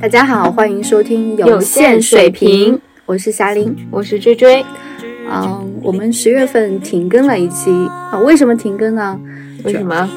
[0.00, 4.64] 大家好，欢迎收听有限水平，我是霞琳，我是追追。
[5.30, 7.70] 嗯，我们十月份停更了一期
[8.10, 9.20] 啊，为什么停更呢？
[9.62, 10.08] 为什么？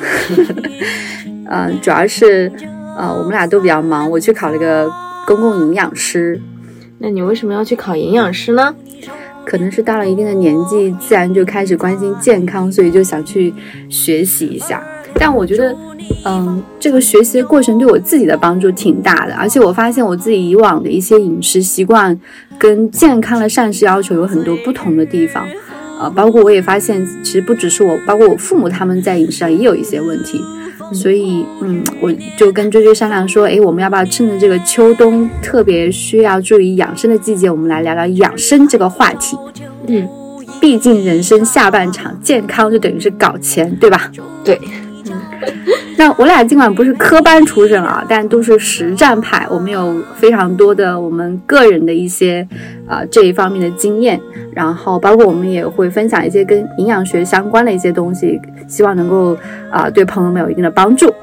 [1.49, 2.49] 嗯， 主要是
[2.98, 4.89] 呃，我们俩都比较忙，我去考了个
[5.27, 6.39] 公共营养师。
[7.00, 8.73] 那你为什么要去考营养师呢？
[9.45, 13.53] 可能是到了一定的年纪，自然就开始关心健康，所以就想去
[13.89, 14.81] 学习一下。
[15.16, 15.76] 但我觉得，
[16.26, 22.20] 嗯，这个学习的过程对我自己的帮助挺大的，而且我发现我自己以往的一些饮食习惯
[22.58, 25.48] 跟健康的膳食要求有很多不同的地方，
[25.99, 30.41] 呃，包括我也发现，其实不只是我，包括我父母他们在饮食上也有一些问题，
[30.91, 39.38] 所以，嗯，我就跟追追商量说，诶，我们要不要趁着这个秋冬特别需要注意养生的季节，我们来聊聊养生这个话题？
[39.88, 40.08] 嗯，
[40.59, 44.11] 毕竟人生下半场，健康就等于是搞钱，对吧？
[44.44, 44.59] 对。
[45.97, 49.45] 那我俩尽管不是科班出身啊，但都是实战派。
[49.50, 52.47] 我们有非常多的我们个人的一些
[52.88, 54.19] 啊这一方面的经验，
[54.53, 59.38] 然后包括我们也会分享一些跟营养学相关的一些东西，希望能够
[59.69, 61.13] 啊对朋友们有一定的帮助。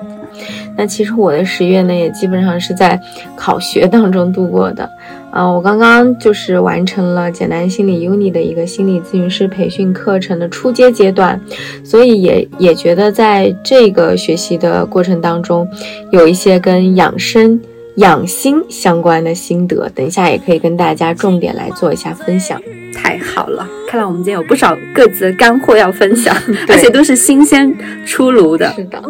[0.76, 2.98] 那其实我的十月呢，也基本上是在
[3.36, 4.88] 考学当中度过的。
[5.30, 11.40] 啊，我刚刚就是完成了简单心理 uni 的一个心理咨询师培训课程的初阶阶段，
[11.84, 15.68] 所以也也觉得在这个学习的过程当中，
[16.10, 17.60] 有一些跟养生、
[17.96, 22.60] 养心相关的心得，等一下也可以跟大家重点来做一下分享。
[22.92, 26.34] 太好了，看来我们今天有不少各自的干货要分享，
[26.68, 27.72] 而且都是新鲜
[28.04, 28.68] 出炉的。
[28.74, 29.00] 是的。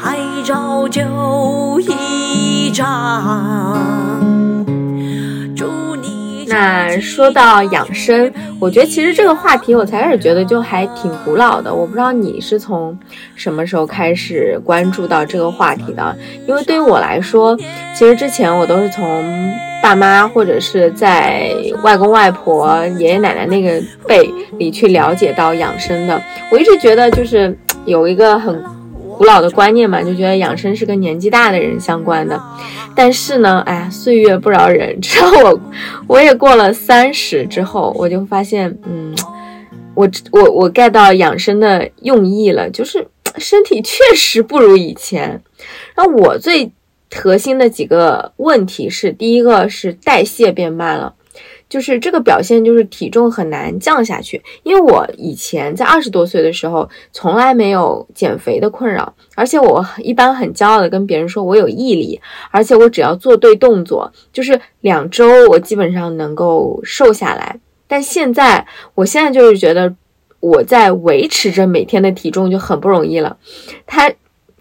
[0.00, 3.76] 还照旧一张。
[6.48, 11.74] 那说到养生，我觉得其实这个话题我才开始觉得就还挺古老的。
[11.74, 12.96] 我不知道你是从
[13.34, 16.16] 什么时候开始关注到这个话题的？
[16.46, 17.54] 因为对于我来说，
[17.94, 19.52] 其实之前我都是从
[19.82, 21.50] 爸妈或者是在
[21.82, 26.22] 外公外婆、爷爷奶奶那个辈里去了解到养生的。
[26.50, 27.54] 我一直觉得就是
[27.84, 28.75] 有一个很。
[29.16, 32.40] 古老的观念嘛，就觉得养生是跟年纪大的人相关的。
[32.94, 35.60] 但是呢，哎，岁月不饶人，直到我
[36.06, 39.14] 我也过了三十之后，我就发现，嗯，
[39.94, 45.42] 我我我 get 到养生的用意了，就是身体确实不如以前。
[45.96, 46.70] 那我最
[47.14, 51.14] 核心的几个问题是，第一个是代谢变慢了。
[51.76, 54.42] 就是这个表现，就是体重很难降下去。
[54.62, 62.18] 因为我以前在二十多岁的时候，从来没有减肥的困扰，而且我一般很骄傲的跟别人说，我有毅力，
[62.50, 67.60] 而且我只要做对动作，就是两周我基本上能够瘦下来。
[67.86, 69.94] 但现在，我现在就是觉得
[70.40, 73.36] 我在维持着每天的体重就很不容易了。
[73.86, 74.10] 他。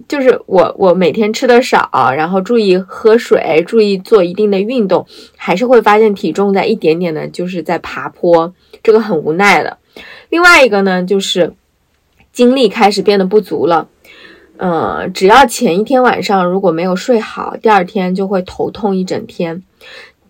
[0.08, 5.08] 就是我，我每天吃的少，然后注意喝水，注意做一定的运动，
[5.38, 8.54] 还是会发现体重在一点点的，就是在爬坡，
[8.84, 9.78] 这个很无奈的。
[10.30, 11.54] 另外一个呢，就是
[12.34, 13.88] 精力开始变得不足了，
[14.58, 19.64] 嗯，只要前一天晚上如果没有睡好，第二天就会头痛一整天。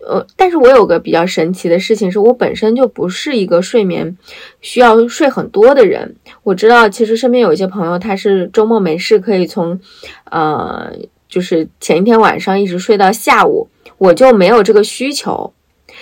[0.08, 4.18] 呃，但是我有个比较神奇的事情，是我本身就不是一个睡眠
[4.62, 6.16] 需要睡很多的人。
[6.44, 9.80] 我知道，其实身边有一些朋友，他是周末没事可以从，
[10.32, 10.92] 呃，
[11.28, 13.68] 就是前一天晚上一直睡到下午。
[13.98, 15.54] 我就没有这个需求，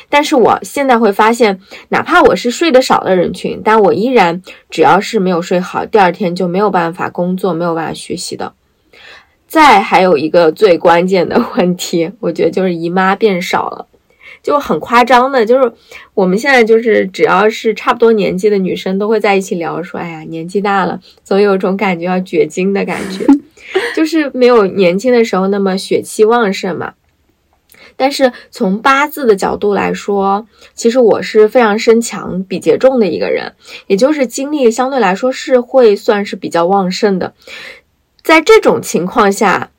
[0.10, 1.60] 但是我现在会发现，
[1.90, 4.42] 哪怕我是睡得少的人群，但我依然
[4.72, 8.54] 只要是没有睡好，第二天就没有办法工作，没有办法学习的。
[9.48, 13.88] 再还有一个最关键的问题，我觉得就是姨妈变少了。
[14.44, 15.72] 就很夸张的，就是
[16.14, 23.26] 我们现在就是只要是差不多年纪的女生都会在一起聊，说哎呀年纪大了，总有种感觉要绝经的感觉，
[23.96, 26.96] 就是没有年轻的时候那么血气旺盛嘛。
[27.96, 33.54] 但是从八字的角度来说，其实我是非常身强、比劫重的一个人，
[33.88, 37.34] 也就是精力相对来说是会算是比较旺盛的。
[38.22, 39.72] 在这种情况下，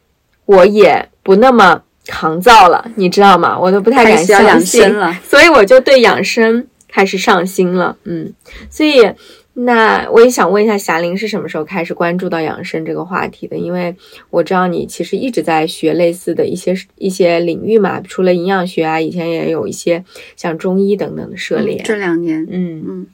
[0.47, 1.83] 我也不那么。
[2.07, 3.59] 抗造了，你知道吗？
[3.59, 7.97] 我都不太敢相信了， 所以我就对养生开始上心了。
[8.05, 8.33] 嗯，
[8.71, 9.11] 所以
[9.55, 13.57] 那我也想问一下霞玲是什么时候开始关注到养生这个话题的？
[13.57, 13.95] 因为
[14.31, 20.05] 我知道你其实一直在学类似的一些一些领域嘛，除了营养学啊，以前也有一些
[20.37, 21.81] 像中医等等的涉猎。
[21.85, 23.07] 这两年，嗯嗯，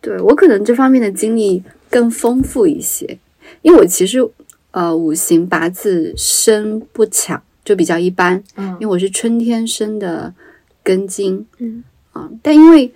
[0.00, 3.18] 对我可能这方面的经历更丰富一些，
[3.62, 4.26] 因为我其实
[4.70, 7.42] 呃五行八字生不强。
[7.64, 10.34] 就比较一般，嗯，因为我是春天生的
[10.82, 11.84] 根茎，嗯。
[12.12, 12.92] 啊，但因为，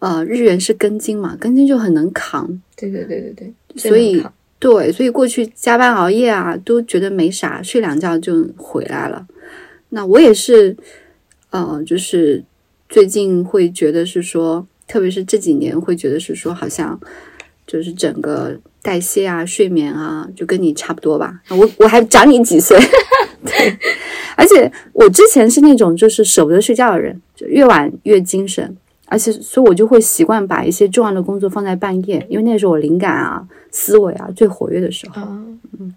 [0.00, 3.32] 呃，日元是根金嘛，根金就很能扛，对对对对
[3.68, 4.20] 对，所以
[4.58, 9.24] 对，所以过去加班熬夜啊，都觉得没啥，睡两觉就回来了。
[9.90, 10.76] 那我也是，
[11.50, 12.42] 呃，就是
[12.88, 16.98] 最近会觉得是说，特别是这几年会觉得是说，好像
[17.68, 21.40] 就是整个代谢啊、睡眠啊，就跟你差不多吧。
[21.48, 22.78] 我我还长你几岁，
[23.42, 23.76] 对，
[24.36, 28.76] 而且我之前是那种就是舍不得睡觉的人，就越晚越精神。
[29.06, 35.22] 而且，所以我就会习惯把一些重要的工作放在半夜，因为那时候我灵感啊、思维啊最活跃的时候。
[35.78, 35.94] 嗯，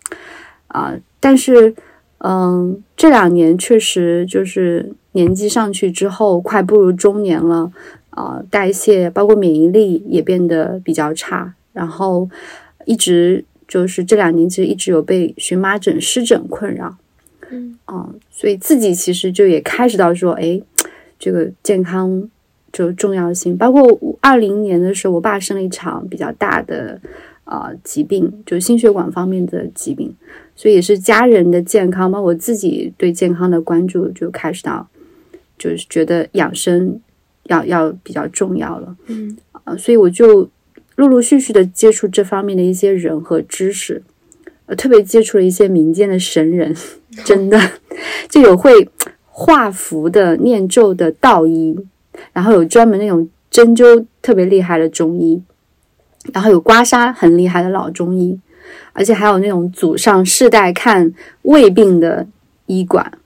[0.67, 1.73] 啊，但是，
[2.19, 7.71] 嗯，这两年确实就是年纪上去之后，快步入中年了，
[8.11, 12.29] 啊，代谢包括免疫力也变得比较差，然后
[12.87, 16.97] 一直就是这两年其实一直有被荨麻疹、湿疹困扰，
[17.51, 17.77] 嗯。
[17.85, 20.61] 啊，所以自己其实就也开始到说，哎，
[21.19, 22.29] 这个健康
[22.71, 23.83] 就重要性，包括
[24.21, 26.99] 二零年的时候，我爸生了一场比较大的
[27.43, 30.15] 啊、疾病，就心血管方面的疾病。
[30.55, 34.87] 所以也是家人的健康，包括我自己对健康的关注，就开始到，
[35.57, 36.99] 就是觉得养生
[37.43, 39.37] 要要比较重要了嗯。
[39.63, 40.49] 啊、所以我就
[40.97, 44.03] 陆陆续续的接触这方面的一些人和知识，
[44.65, 46.75] 呃，特别接触了一些民间的神人，
[47.23, 47.57] 真的
[48.27, 48.89] 就有会
[49.27, 51.77] 画符的、念咒的道医，
[52.33, 55.41] 然后有专门那种针灸特别厉害的中医，
[56.33, 58.39] 然后有刮痧很厉害的老中医。
[58.91, 62.27] 而且还有那种祖上世代看胃病的
[62.65, 63.19] 医馆。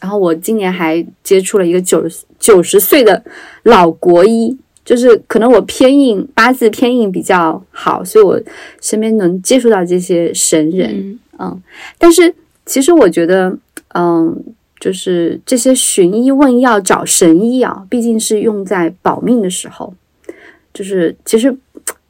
[0.00, 3.24] 然后我今年还接触了一个九十九十岁的
[3.62, 8.40] 老国医，就是可能我偏硬八字偏硬比较好，所以我
[8.80, 11.18] 身边能接触到这些神人。
[11.38, 11.60] 嗯
[11.98, 12.34] 但是
[12.66, 13.56] 其实我觉得，
[13.94, 14.44] 嗯，
[14.78, 19.92] 就是这些寻医问药找神医啊，毕竟是用在保命的时候，
[20.72, 21.56] 就是其实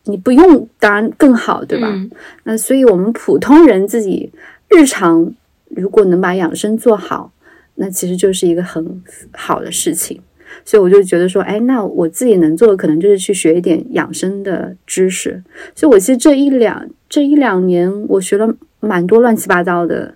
[0.05, 1.89] 你不用当然更好，对吧？
[1.91, 2.11] 嗯
[2.45, 4.31] 那所以我们普通人自己
[4.69, 5.33] 日常
[5.69, 7.33] 如果能把养生做好，
[7.77, 9.03] 那其实就是一个很
[9.33, 10.21] 好的事情。
[10.64, 15.43] 所以我就觉得说，哎，那我自己能做的可能就是去学一点养生的知识。
[15.75, 20.14] 所以我其实这一两这一两年，我学了蛮多乱七八糟的，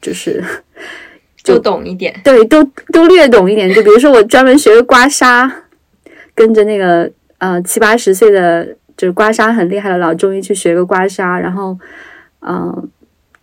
[0.00, 0.42] 就是
[1.42, 2.14] 就懂一点。
[2.24, 2.62] 对，都
[2.92, 3.72] 都略懂一点。
[3.72, 5.50] 就比如说，我专门学个刮痧，
[6.34, 8.66] 跟着那个呃七八十岁的
[8.96, 11.78] 就是刮痧很厉害的老中医去学个刮痧，然后
[12.40, 12.88] 嗯、呃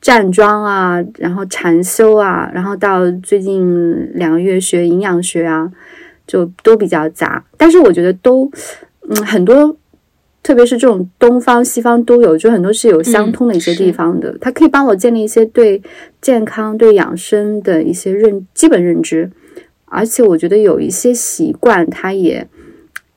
[0.02, 5.72] 站桩啊，然后禅修啊，然后到最近两个月学营养学啊，
[6.28, 7.44] 就都比较杂。
[7.58, 8.52] 但是我觉得都
[9.10, 9.76] 嗯很多。
[10.46, 15.82] 特别是这种东方西方都有，就很多是有相通的一些地方的，它可以帮我建立一些对
[16.20, 19.32] 健康、对养生的一些认基本认知，
[19.86, 22.46] 而且我觉得有一些习惯，它也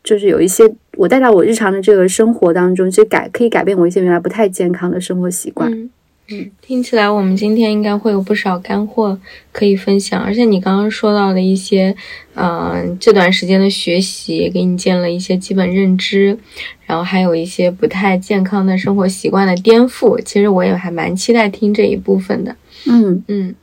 [0.04, 5.68] 就是有一些我带到我日常的这个生活当中，其实改可以改变我一些原来不太健康的生活习惯。
[5.72, 5.90] 嗯
[6.28, 9.16] 嗯，听起来我们今天应该会有不少干货
[9.52, 11.94] 可以分享，而且你刚刚说到的一些，
[12.34, 16.36] 嗯、这段时间的学习给你建了一些基本认知，
[16.84, 22.56] 然后还有一些不太健康的生活习惯的颠覆，其实我也还蛮期待听这一部分的。
[22.86, 23.54] 嗯，嗯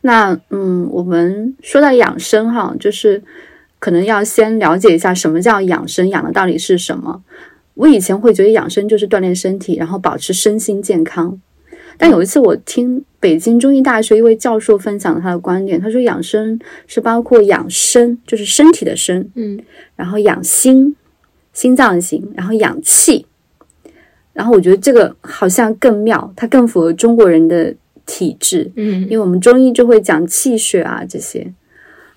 [0.00, 3.22] 那嗯，我们说到养生哈，就是
[3.78, 7.22] 可能要先了解一下什么叫养生，养的到底是什么。
[7.78, 11.40] 我以前会觉得养生就是锻炼身体，然后保持身心健康。
[11.96, 16.58] 但有一次我听北京中医大学一位教授分享他的观点，他说养生
[16.88, 19.60] 是包括养生，就是身体的身，嗯
[19.94, 20.96] 然后养心，
[21.52, 23.26] 心脏的心，然后养气。
[24.32, 27.74] 然后我觉得这个好像更妙，它更符合中国人的
[28.06, 28.70] 体质。
[28.74, 31.52] 嗯因为我们中医就会讲气血啊这些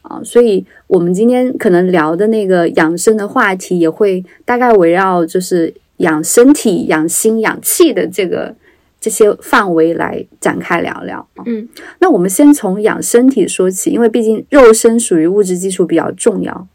[0.01, 8.55] 啊，所以我们今天可能聊的那个养生的话题也会大概围绕就是养身体、养心、养气的这个
[8.99, 11.43] 这些范围来展开聊聊啊。
[11.45, 11.67] 嗯，
[11.99, 16.67] 那我们先从养身体说起，因为毕竟肉身属于物质基础比较重要。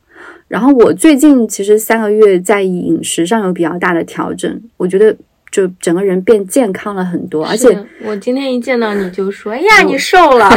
[0.49, 5.17] 然后我最近其实三个月在饮食上有比较大的调整，我觉得
[5.57, 7.67] 就整个人变健康了很多，而且
[8.05, 10.51] 我今天一见到你就说，哎呀，你瘦了。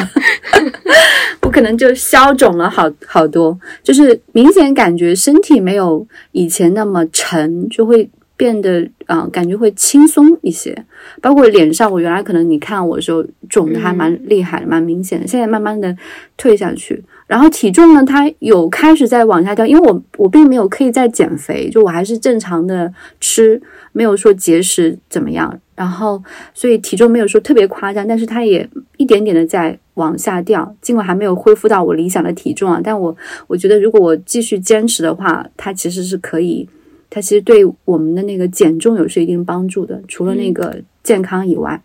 [1.41, 10.85] 我可能就消肿了好好多，就是明显感觉身体没有以前那么沉，就会变得啊、呃感觉会轻松一些。
[11.21, 15.95] 包括脸上，我原来可能你看我的时候肿的还蛮厉害的，蛮明显的，现在慢慢的
[16.35, 17.01] 退下去。
[17.29, 25.59] 然后体重呢，它有开始在往下掉，因为我我并没有刻意在减肥，就我还是正常的吃，没有说节食怎么样。
[25.75, 26.21] 然后
[26.55, 28.67] 所以体重没有说特别夸张，但是它也
[28.98, 36.67] 一点点的在往下掉，尽管还没有恢复到我理想的体重啊，但我我觉得如果我继续坚持的话，它其实是可以，
[37.12, 41.79] 它其实对我们的那个减重有是一定帮助的，除了那个健康以外，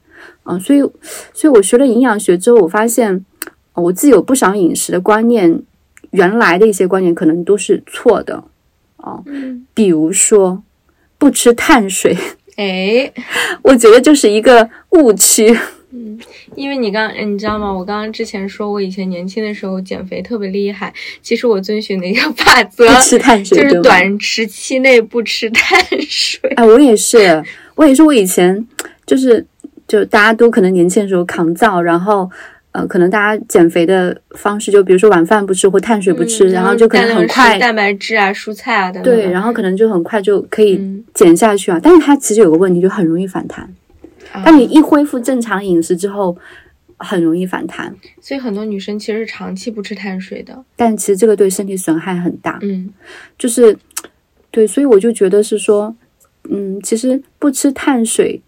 [0.45, 0.81] 嗯，所以
[1.35, 3.25] 所以我学了营养学之后，我发现
[3.75, 5.61] 我自己有不少饮食的观念，
[6.13, 8.45] 原来的一些观念可能都是错的，
[8.99, 9.25] 哦，
[9.75, 10.63] 比如说
[11.19, 12.17] 不吃碳水。
[12.57, 13.13] 哎，
[13.63, 15.59] 我觉得就是一个误区。
[15.91, 16.17] 嗯，
[16.55, 17.73] 因为你刚，你知道吗？
[17.73, 26.41] 我刚刚之前说我以前年轻的时候减肥特别厉害，其实我遵循的一个法则，不吃碳水，就是短时期内不吃碳水。
[26.55, 27.43] 哎，我也是，
[27.75, 28.65] 我也是，我以前
[29.05, 29.45] 就是
[29.89, 32.31] 就大家都可能年轻的时候抗造，然后。
[32.75, 39.01] 呃，可能大家减肥的方式，就比如说晚饭不吃或碳水不吃，然后就可能很快蛋白质啊、蔬菜啊等。
[39.01, 40.83] 对，然后可能就很快就可以
[41.15, 41.79] 减下去啊。
[41.81, 43.73] 但是它其实有个问题，就很容易反弹。
[44.45, 46.37] 当你一恢复正常饮食之后，
[46.97, 47.95] 很容易反弹。
[48.21, 52.59] 所以很多女生其实是长期不吃碳水的，但其实这个对身体损害很大。
[52.63, 52.91] 嗯，
[53.39, 53.79] 就是
[54.51, 55.95] 对，所以我就觉得是说，
[56.51, 58.43] 嗯，其实不吃碳水。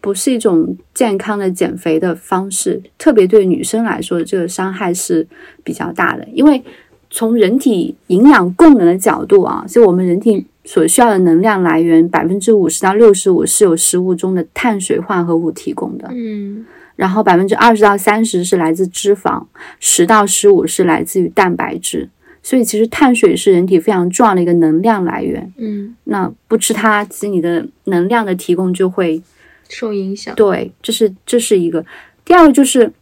[0.00, 5.26] 不是一种健康的减肥的方式，特别对女生来说，这个伤害是
[5.62, 6.26] 比较大的。
[6.32, 6.62] 因为
[7.10, 16.08] 从人体营养供能的角度啊，就我们人体所需要的能量来源，百分之五十到六十五是由食物中的碳水化合物提供的。
[16.12, 16.64] 嗯，
[16.96, 19.44] 然后百分之二十到三十是来自脂肪，
[19.80, 22.08] 十到十五是来自于蛋白质。
[22.42, 25.52] 所以其实碳水是人体非常重要的一个能量来源。
[25.58, 29.20] 嗯，那不吃它，其实你的能量的提供就会。
[29.70, 31.84] 受影响，对，这是这是一个。
[32.24, 32.92] 第二个就是，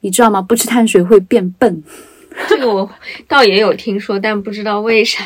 [0.00, 0.40] 你知道吗？
[0.40, 1.82] 不吃碳水会变笨。
[2.48, 2.88] 这个我
[3.28, 5.22] 倒也有听说，但不知道为啥。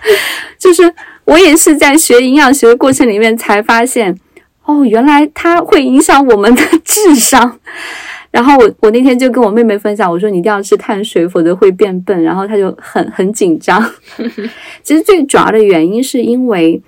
[0.58, 0.92] 就是
[1.24, 4.18] 我也是在学营养学的过程里面才发现，
[4.64, 7.58] 哦，原来它会影响我们的智商。
[8.30, 12.22] 然后我我那天就跟我妹妹分享，我说你一定要吃碳水，否则会变笨。
[12.22, 13.82] 然后她就很很紧张。
[14.82, 16.82] 其实最主要的原因是因为。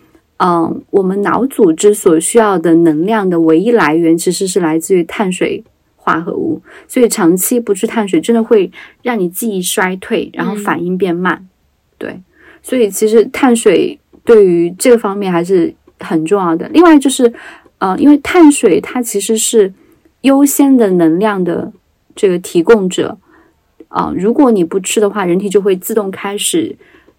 [0.46, 5.64] 嗯，我们脑组织所需要的能量的唯一来源其实是来自于碳水
[5.96, 8.70] 化合物，所以长期不吃碳水真的会
[9.00, 11.48] 让你记忆衰退，然后反应变慢。
[11.96, 12.20] 对，
[12.62, 16.68] 所以其实碳水对于这个方面还是很重要的。
[16.68, 17.32] 另外就是，
[17.78, 19.72] 呃，因为碳水它其实是
[20.20, 21.72] 优先的能量的
[22.14, 23.16] 这个提供者
[23.88, 26.76] 啊，如果你不吃的话，人体就会自动开始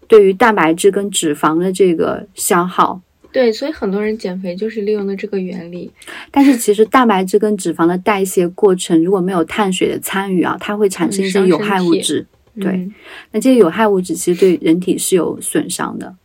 [0.07, 3.01] 对于蛋白质跟脂肪的这个消耗。
[3.35, 5.91] 对，所以很多人减肥就是利用的这个原理。
[6.31, 12.25] 但是其实蛋白质跟脂肪的代谢过程如果没有碳水的参与啊，它会产生一些有害物质。
[12.61, 12.89] 对，
[13.31, 16.15] 那这些有害物质其实对人体是有损伤的。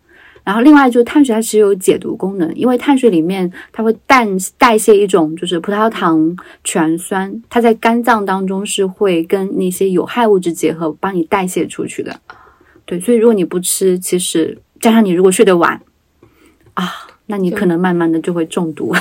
[0.44, 4.24] 然后另外就是碳水它其实有解毒功能，因为碳水里面它会代
[4.56, 12.20] 代谢一种就是葡萄糖醛酸，它在肝脏当中是会跟那些有害物质结合，帮你代谢出去的。
[12.84, 15.80] 对，所以如果你不吃，其实加上你如果睡得晚。
[16.80, 16.90] 啊，
[17.26, 18.94] 那你可能慢慢的就会中毒，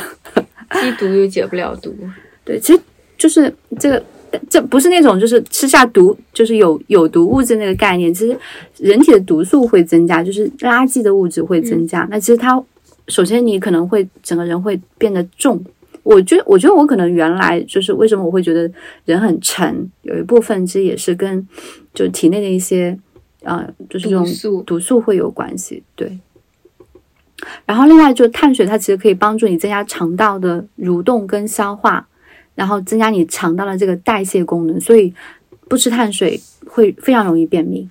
[0.74, 1.96] 吸毒又解不了毒。
[2.44, 2.82] 对，其实
[3.18, 4.04] 就是这个，
[4.50, 8.14] 这不是那种就是吃下毒就是有有毒物质那个概念。
[8.14, 8.38] 其实
[8.78, 12.06] 人体的毒素会增加，就是垃圾的物质会增加。
[12.12, 12.62] 那其实它
[13.08, 15.64] 首先你可能会整个人会变得重。
[16.04, 18.70] 我觉得，我觉得我可能原来就是为什么我会觉得
[19.06, 21.48] 人很沉，有一部分其实也是跟
[21.94, 22.98] 就体内的一些
[23.44, 25.82] 呃，就是这种毒素会有关系。
[25.96, 26.18] 对。
[27.66, 32.06] 然后，另外就是碳水，它其实可以帮助你增加肠道的蠕动跟消化，
[32.56, 34.80] 然后增加你肠道的这个代谢功能。
[34.80, 35.14] 所以，
[35.68, 37.88] 不吃碳水会非常容易便秘。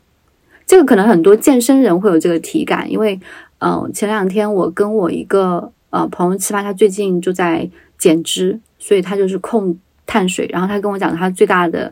[0.66, 3.18] 这个可能很多健身人会有这个体感，因为，
[3.60, 10.46] 嗯，前两天我跟我一个呃朋友吃饭，他最近就在减脂，所以他就是控碳水。
[10.52, 11.90] 然后他跟我讲，他最大的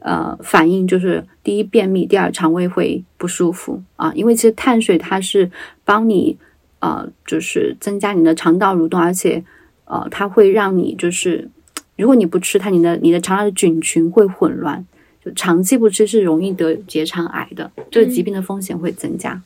[0.00, 5.50] 呃反应就是第一便秘，第二肠胃会不舒服啊，因为其实碳水它是
[5.84, 6.38] 帮你。
[6.84, 9.42] 呃，就是增加你的肠道蠕动，而且，
[9.86, 11.48] 呃，它会让你就是，
[11.96, 14.84] 如果你不吃它，你的你的肠道的菌群会混乱，
[15.24, 19.40] 就长期不吃是容易得结肠癌的，这个疾病的风险会增加。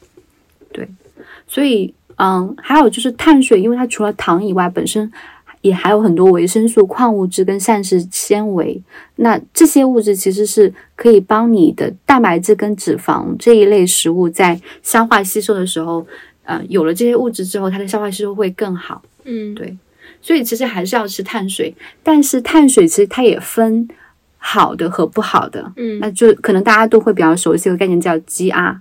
[0.73, 0.89] 对，
[1.47, 5.09] 所以，嗯，还有就是碳水，因为它除了糖以外，本身
[5.61, 8.83] 也还有很多维生素、矿物质跟膳食纤维，
[9.15, 16.05] 那这些物质其实是可以帮你的蛋白质跟脂肪这一类食物在消化吸收的时候。
[16.49, 19.03] 呃，有了这些物质之后，它的消化吸收会更好。
[19.25, 19.77] 嗯，对，
[20.23, 23.87] 所以其实还是要吃碳水，但是碳水其实它也分
[24.39, 25.71] 好的和不好的。
[25.77, 28.77] 嗯，那就可能大家都会比较熟悉一个概念叫 GR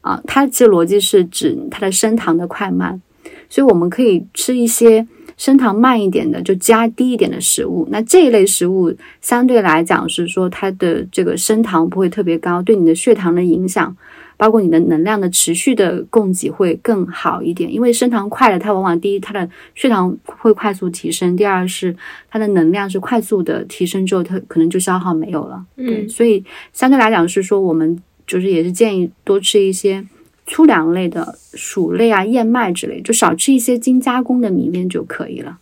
[0.00, 3.00] 啊，它其实逻辑是指它的升糖的快慢，
[3.48, 7.86] 所以我们可以吃一些升糖慢一点的，就加低一点的食物。
[7.92, 13.96] 那这一类食物相对来讲是说它的这个升糖不会特别高，对你的血糖的影响。
[14.38, 21.94] 包括你的能量的持续的供给会更好一点，因为升糖快了，它往往第一它的血糖会快速提升，第二是
[22.30, 25.62] 它的能量是快速的提升之后，它可能就消耗没有了。
[25.76, 26.42] 对，所以
[26.72, 30.06] 相对来讲是说，我们就是也是建议多吃一些
[30.46, 35.58] 粗粮类的薯类啊、燕麦之类，就少吃一些精加工的米面就可以了。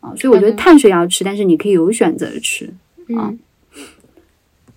[0.00, 2.72] 啊，所以我觉得碳水要吃，但是你可以有选择的吃
[3.16, 3.32] 啊。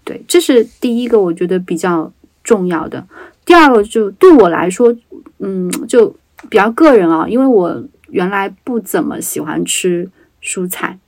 [0.04, 2.12] 对，这是第一个，我觉得比较
[2.44, 3.06] 重要的。
[3.48, 4.94] 第二个就对我来说，
[5.40, 6.14] 嗯，就
[6.50, 10.10] 比较个人啊，因为我原来不怎么喜欢吃
[10.44, 11.00] 蔬菜，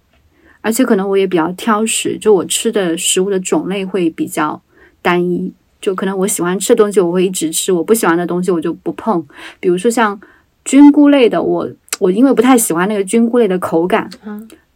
[0.61, 4.61] 而且可能我也比较挑食，就我吃的食物的种类会比较
[5.01, 9.27] 单一，就可能我喜欢吃的东西我会一直吃，我不喜欢的东西我就不碰。
[9.59, 10.17] 比如说像
[10.63, 11.69] 菌菇类的，我
[11.99, 14.09] 我因为不太喜欢那个菌菇类的口感，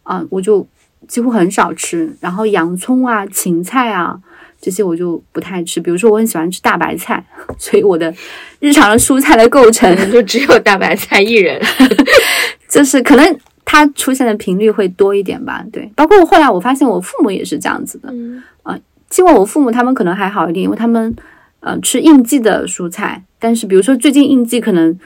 [0.02, 0.66] 啊，我就
[1.08, 2.14] 几乎很少吃。
[2.20, 4.20] 然后洋葱啊、芹菜啊。
[4.64, 7.22] 这些我就不太吃，比如说我很喜欢吃大白菜，
[7.60, 8.10] 所以我的
[8.60, 11.60] 日常的蔬菜的构成 就只有大白菜一人，
[12.66, 15.62] 就是可能它出现的频率会多一点吧。
[15.70, 18.08] 对，包括后来我发现我父母也是这样子的，
[18.62, 18.74] 啊，
[19.10, 21.14] 尽管我父母他们可能还好一点，因为他们
[21.60, 24.98] 呃吃应季的蔬菜，但是比如说最近应季可能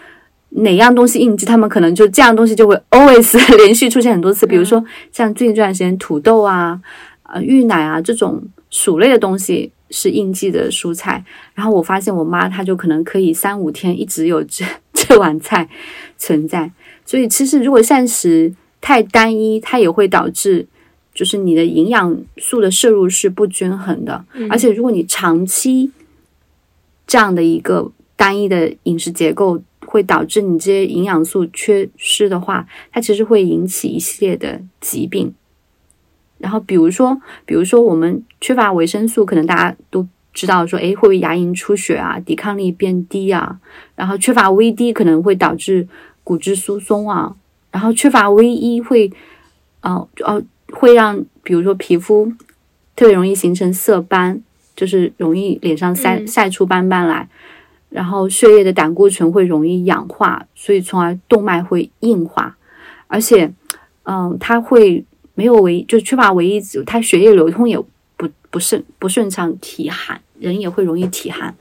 [0.50, 6.81] 哪样东西应季，他们可能就这样东西就会 always 连续出现很多次，比如说像最近这段时间土豆啊、
[7.25, 8.41] 呃芋奶啊这种。
[8.71, 15.69] 薯类的东西是应季的蔬菜，然后我发现我妈她就可能可以三五天一直有这 这碗菜
[16.17, 16.71] 存在，
[17.05, 20.67] 所以其实如果膳食太单一，它也会导致
[21.15, 25.91] 就是你的营养素的摄入是不均衡的，而且如果你长期
[27.07, 35.33] 这样的一个单一的饮食结构，会导致你这些营养素缺失的话，它其实会引起一系列的疾病。
[36.38, 43.58] 然后，比如说，比如说，我们缺乏维生素，可能大家都知道，说，诶，会不会牙龈出血啊，抵抗力变低啊？
[43.97, 45.89] 然后缺乏 V D 可能会导致
[46.23, 47.34] 骨质疏松啊。
[47.73, 49.10] 然后缺乏 V 一会，
[49.82, 52.32] 哦哦，会让比如说皮肤
[52.95, 54.41] 特别容易形成色斑，
[54.76, 57.28] 就是容易脸上晒晒出斑斑来。
[57.91, 62.56] 然后血液的胆固醇会容易氧化，所以从而动脉会硬化，
[63.08, 63.52] 而且，
[64.04, 65.04] 嗯，它会。
[65.39, 67.79] 没有维就缺乏维 E 子，它血液流通也
[68.17, 71.55] 不不顺不顺畅，体寒，人也会容易体寒。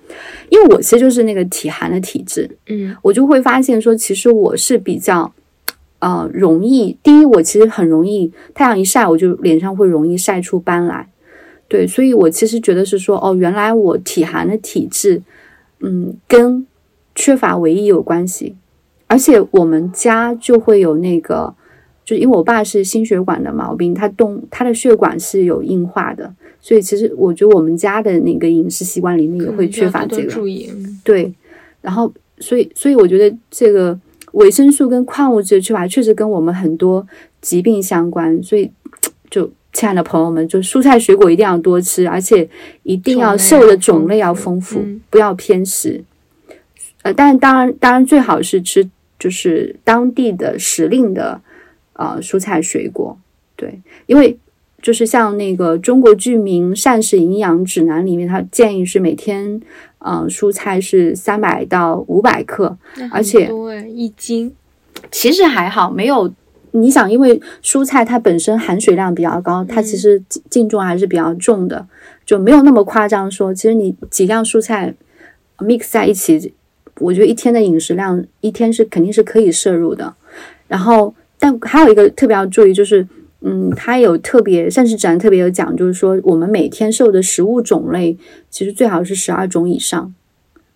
[0.49, 5.31] 因为我其实就是那个体寒的体质，嗯，我就会发现说，其实我是比较
[5.99, 6.97] 呃容易。
[7.03, 11.07] 第一，我其实很容易太阳一晒，我就脸上会容易晒出斑来。
[11.67, 15.21] 对，所以我其实觉得是说，哦，原来我体寒的体质，
[15.81, 16.65] 嗯，跟
[17.13, 18.55] 缺乏维 E 有关系。
[19.05, 21.53] 而且我们家就会有那个。
[22.07, 30.31] 就因为我爸是心血管的毛病，他动他的血管是有硬化的，所以其实我觉得我们家的那个饮食习惯里面也会缺乏这个。
[30.31, 30.71] 注意。
[31.03, 31.33] 对，
[31.81, 33.99] 然后所以所以我觉得这个
[34.31, 37.05] 维生素跟矿物质的缺乏确实跟我们很多
[37.41, 38.71] 疾病相关，所以
[39.29, 42.47] 就亲爱的朋友们，就蔬菜水果一定要多吃，而且
[42.83, 46.01] 一定要瘦的种类要丰富，不要偏食。
[47.01, 48.89] 呃，但当然当然最好是吃
[49.19, 51.41] 就是当地的时令的。
[51.97, 53.17] 呃，蔬菜水果，
[53.55, 54.37] 对，因为
[54.83, 59.59] 就是像那个《中国居民膳食营养指南》里面，它建议是每天，
[59.97, 62.77] 呃，蔬菜是三百到五百克，
[63.11, 63.51] 而且
[63.91, 64.53] 一斤，
[65.11, 66.31] 其实还好，没有。
[66.71, 71.87] 你想，因为蔬菜它本身含水量比较高，它其实净重还是比较重的，
[72.23, 73.31] 就没有那么夸张。
[73.31, 74.93] 说其实你几样蔬菜
[75.57, 76.53] mix 在一起，
[76.99, 80.13] 我觉得一天的饮食量一天是肯定是可以摄入的，
[80.67, 81.15] 然后。
[81.39, 83.07] 但还有一个特别要注意，就是，
[83.41, 88.17] 嗯，它有特别膳食指南特别有讲，就是说我们每天摄入的食物种类，
[88.49, 90.13] 其实最好是十二种以上。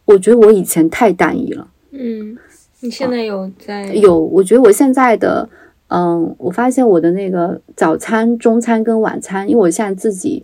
[0.06, 1.68] 我觉得我以前太单一了。
[1.90, 2.38] 嗯，
[2.82, 3.92] 你现在有在？
[3.96, 5.50] 有，我觉得我现在的，
[5.88, 10.44] 嗯，我发现我的那个早餐、中餐跟晚餐，因为我现在自己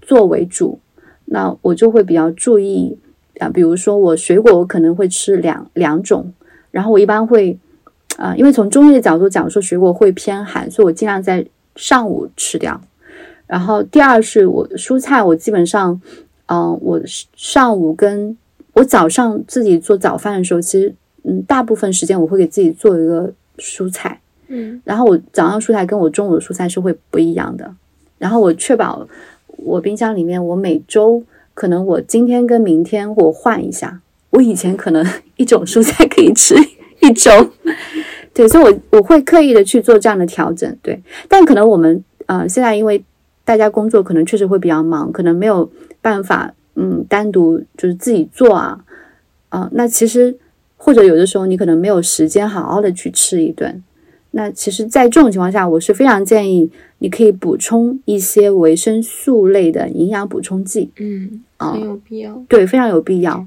[0.00, 0.80] 做为主，
[1.26, 2.98] 那我就会比较注意
[3.38, 6.32] 啊，比如说我水果我可能会吃两两种，
[6.72, 7.56] 然后我一般会。
[8.16, 11.44] 啊，因为从中医的角度讲，说水果会偏寒，所以我尽量在
[11.76, 12.80] 上午吃掉。
[13.46, 16.00] 然后第二是我蔬菜，我基本上，
[16.46, 17.00] 嗯，我
[17.34, 18.36] 上午跟
[18.74, 20.94] 我早上自己做早饭的时候，其实
[21.24, 27.74] 嗯，大部分时间我会给自己做一个蔬菜，嗯，然后我早上蔬菜跟我中午的蔬菜是会不一样的。
[28.18, 29.06] 然后我确保
[29.58, 31.22] 我冰箱里面，我每周
[31.54, 36.54] 可能我今天跟明天我换一下，我以前可能 一种蔬菜可以吃。
[37.02, 37.30] 一周，
[38.32, 41.00] 对，所以我我会刻意的去做这样的调整，对。
[41.28, 43.04] 但可能我们呃现在因为
[43.44, 48.84] 大家工作可能确实会比较忙，可能没有办法嗯单独就是自己做啊
[49.50, 50.36] 啊，那其实
[50.76, 53.82] 或者有的时候你可能没有时间好好的去吃一顿。
[54.34, 60.90] 那其实，在这种情况下，我是非常建议你可以补充一些维生素类的营养补充剂。
[60.96, 62.42] 嗯，很有必要。
[62.48, 63.46] 对，非常有必要。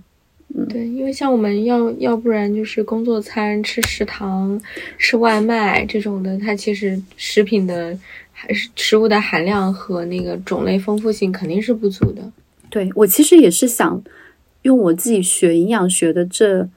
[0.54, 4.60] 嗯，对，因为像我们要要不然就是工作餐吃食堂、
[4.98, 7.98] 吃外卖这种的，它其实食品的
[8.32, 12.32] 还是食物的含量和那个种类丰富性肯定是不足的。
[12.70, 14.04] 对我其实也是想
[14.62, 16.70] 用我自己学营养学的这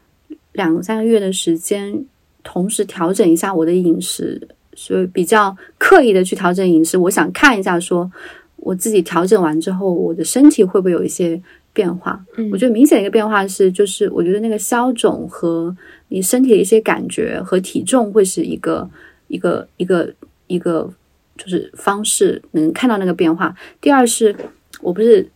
[0.52, 2.04] 两三个月的时间。
[2.44, 6.96] 同时调整一下我的饮食，所以比较刻意的去调整饮食。
[6.96, 8.11] 我想看一下，说
[8.57, 12.24] 我自己调整完之后，我的身体会不会有一些变化？
[12.37, 15.76] 嗯，我觉得明显的一个变化是，就是我觉得那个消肿和
[16.09, 18.88] 你身体的一些感觉和体重会是一个
[19.28, 20.12] 一个一个
[20.46, 20.90] 一个
[21.37, 23.54] 就是方式能看到那个变化。
[23.81, 24.35] 第二是，
[24.81, 25.28] 我不是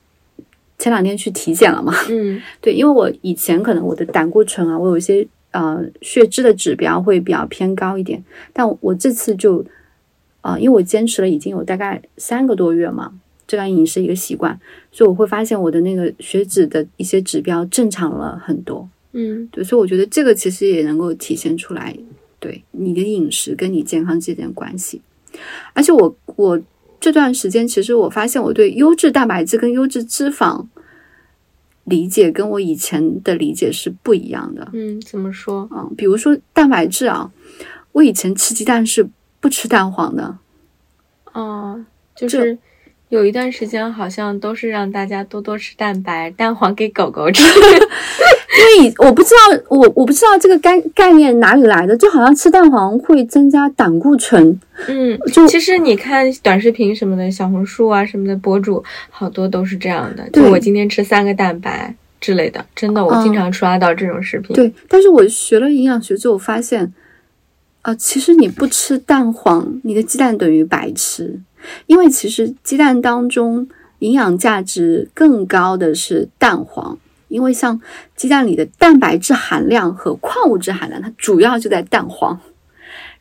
[0.78, 1.94] 前两天去体检了嘛？
[2.10, 5.26] 嗯， 对，因为我以前可能我的胆固醇啊，我有一些。
[5.52, 9.62] 呃，血脂的指标会比较偏高一点，但我这次就，
[10.40, 13.12] 啊，因为我坚持了已经有大概三个多月嘛，
[13.52, 14.58] 这段饮食一个习惯，
[14.90, 18.88] 所以我会发现我的那个血脂的一些指标正常了很多。
[19.12, 21.94] 嗯，对，所以我觉得这个其实也能够体现出来，
[22.40, 25.02] 对你的饮食跟你健康之间的关系。
[25.74, 26.58] 而且我我
[26.98, 30.66] 这段时间其实我发现我对优质蛋白质跟优质脂肪。
[31.84, 34.70] 理解跟我以前的理解是不一样的。
[34.72, 35.68] 嗯，怎么说？
[35.72, 37.32] 嗯，比如说蛋白质啊，
[37.90, 39.04] 我以前吃鸡蛋是
[39.40, 40.38] 不吃蛋黄的。
[41.32, 41.84] 哦，
[42.14, 42.56] 就是
[43.12, 47.42] 有一段时间好像都是让大家多多吃蛋白，蛋黄给狗狗吃。
[48.78, 54.58] 因为我不知道，我我不知道这个概概念哪里来的，就好像吃蛋黄会增加胆固醇。
[54.88, 60.26] 嗯，就其实你看短视频什么的，小红书啊什么的博主，好多都是这样的。
[60.30, 64.56] 就我今天吃三个蛋白之类的，真的，我经常刷到这种视频。
[64.56, 66.94] 对，但是我学了营养学之后发现，
[67.82, 71.40] 啊，其实你不吃蛋黄，你的鸡蛋等于白吃，
[71.86, 73.68] 因为其实鸡蛋当中
[74.00, 76.98] 营养价值更高的是蛋黄。
[77.28, 77.80] 因为像
[78.14, 82.38] 鸡蛋里的蛋白质含量和矿物质含量，它主要就在蛋黄。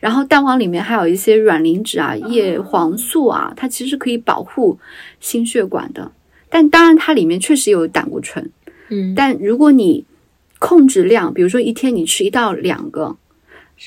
[0.02, 4.78] 然后蛋黄里面还有一些卵磷脂啊、叶黄素啊，它其实可以保护
[5.22, 6.12] 心血管的。
[6.50, 8.52] 但当然，它里面确实有胆固醇。
[8.90, 10.04] 嗯，但如果你
[10.60, 13.16] 控制量，比如说一天你吃一到两个，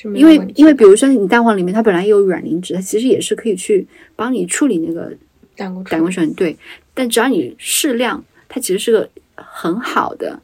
[0.03, 5.11] 因为因为比如说你蛋黄里面它本来有卵磷脂，它其实也是可以去帮你处理那个
[5.55, 5.91] 胆固醇。
[5.91, 6.57] 胆固醇对，
[6.93, 9.09] 但只要你适量，它其实是个。
[9.37, 10.41] 很好的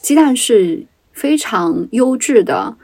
[0.00, 2.76] 鸡蛋是非常优质的，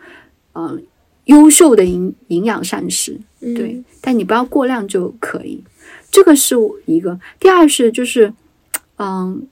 [0.52, 0.82] 嗯，
[1.26, 5.62] 优秀的营营养膳食，对，但你不要过量就可以。
[6.10, 7.16] 这个是一个。
[7.38, 8.34] 第二是就是，
[8.98, 9.46] 嗯，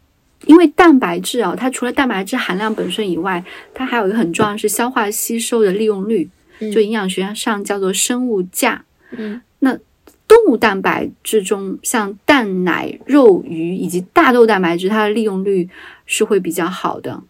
[0.46, 6.29] 因为蛋白质啊，它除了蛋白质含量本身以外，它还有一个很重要是消化吸收的利用率，
[6.70, 8.85] 就营养学上叫做生物价。
[9.11, 9.79] 嗯，那。
[10.29, 15.68] 动物蛋白质中，像蛋、奶、肉、鱼以及大豆蛋白质，它的利用率
[16.07, 17.22] 是会比较好的。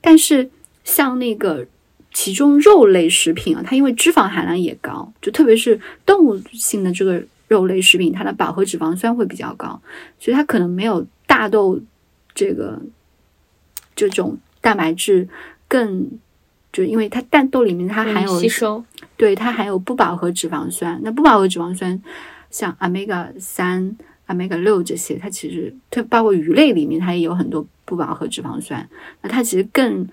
[0.00, 0.48] 但是
[0.84, 1.66] 像那个
[2.12, 9.82] 其中肉类食品啊，它因为脂肪含量也高，就特别是动物性的这个肉类食品，它的饱和脂肪酸会比较高，
[10.20, 11.80] 所以它可能没有大豆
[12.36, 12.80] 这个
[13.96, 15.28] 这种蛋白质
[15.66, 16.08] 更，
[16.74, 18.84] 就因为它蛋豆里面它含有吸收，
[19.16, 22.02] 对它含有不饱和脂肪酸，那不饱和脂肪酸。
[22.50, 28.88] 像 omega 三、omega 六这些，它其实它包括鱼类里面，它也有很多不饱和脂肪酸。
[29.22, 30.04] 那它其实更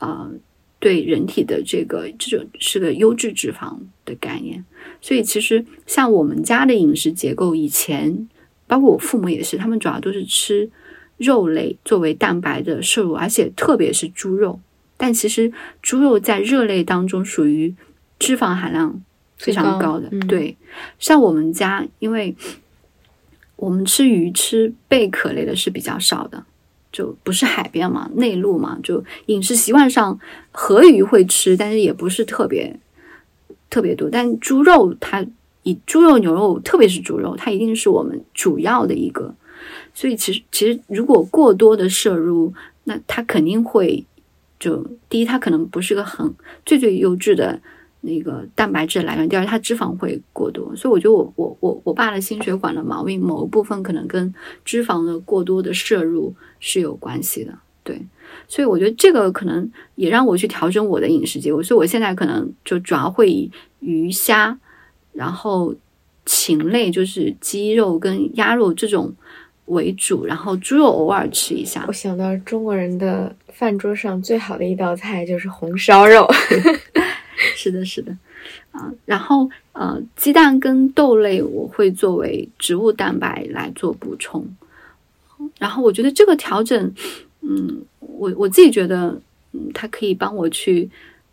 [0.00, 0.28] 呃
[0.80, 4.64] 对人体的这个这种是个优质脂肪的概念。
[5.00, 8.28] 所以其实像我们家的饮食结构，以前
[8.66, 10.68] 包括我父母也是，他们主要都是吃
[11.18, 14.58] 肉类作为蛋白的摄入，而且特别是猪肉。
[15.00, 15.50] 但其实
[15.82, 17.74] 猪肉在肉类当中属于
[18.20, 19.02] 脂肪含量。
[19.42, 20.54] 非常高的，对，
[20.98, 22.36] 像我们家，因为
[23.56, 26.44] 我们吃鱼、吃贝壳类的是比较少的，
[26.92, 30.20] 就不是海边嘛，内陆嘛，就饮食习惯上，
[30.52, 32.78] 河鱼会吃，但是也不是特别
[33.70, 34.10] 特别多。
[34.10, 35.24] 但猪肉，它
[35.62, 39.34] 以猪肉、牛肉，特别是猪肉，它一定是我们主要的一个。
[39.94, 42.52] 所以，其实其实如果过多的摄入，
[42.84, 44.04] 那它肯定会
[44.60, 46.32] 就第一，它可能不是个很
[46.64, 47.60] 最最优质的。
[48.02, 57.52] 那个蛋白质来源，第二，它脂肪会过多，所以我觉得我我我我爸的心血管的毛病，某一部分可能跟脂肪的过多的摄入是有关系的。
[57.84, 58.00] 对，
[58.48, 64.58] 所以我觉得这个可能也让我去调整我的饮食结构，所以我现在可能就主要会以鱼虾，
[65.12, 65.74] 然后
[66.24, 69.12] 禽类就是鸡肉跟鸭肉这种
[69.70, 71.92] 为主，然后猪肉偶尔吃一下我。
[71.92, 76.28] 想到中国人的饭桌上最好的一道菜就是红烧肉。
[77.56, 78.14] 是的，是的，
[78.70, 84.46] 啊，然后呃，鸡蛋跟豆类我会作为植物蛋白来做补充，
[85.58, 86.92] 然后我觉得这个调整，
[87.40, 89.18] 嗯，我我自己觉得，
[89.52, 90.90] 嗯，它可以帮我去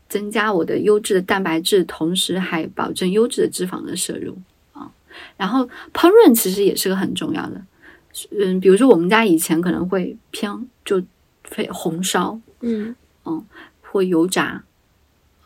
[0.07, 4.37] 增加我的优质的蛋白质，同时还保证优质的脂肪的摄入
[4.71, 4.89] 啊。
[5.35, 7.61] 然后烹饪其实也是个很重要的，
[8.31, 10.51] 嗯，比如说我们家以前可能会偏
[10.83, 11.01] 就
[11.43, 13.43] 非红烧嗯嗯
[13.81, 14.63] 或油炸，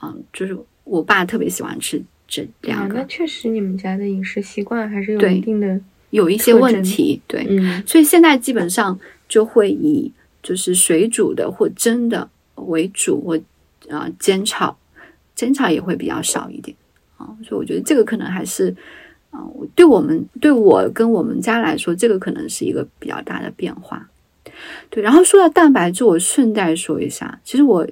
[0.02, 2.96] 嗯，就是我爸特别喜欢吃这两啊，个。
[2.96, 5.80] 那确实你们家的饮食习惯还是有一定的，
[6.10, 13.38] 有一些问题，对，嗯所以现在基本上就会以就是水煮的或蒸的为主，或
[13.90, 14.78] 啊、呃煎炒，
[15.36, 16.76] 煎炒也会比较少一点
[17.18, 18.76] 啊、所以我觉得这个可能还是
[19.32, 24.08] 啊、我对我们对我跟我们家来说，这个可能是一个比较大的变化。
[24.90, 27.88] 对，然后说到蛋白质，我顺带说一下，其实我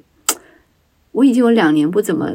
[1.14, 2.30] 我已经有两年不怎么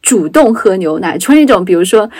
[0.00, 2.10] 主动喝牛奶，除了那种比如说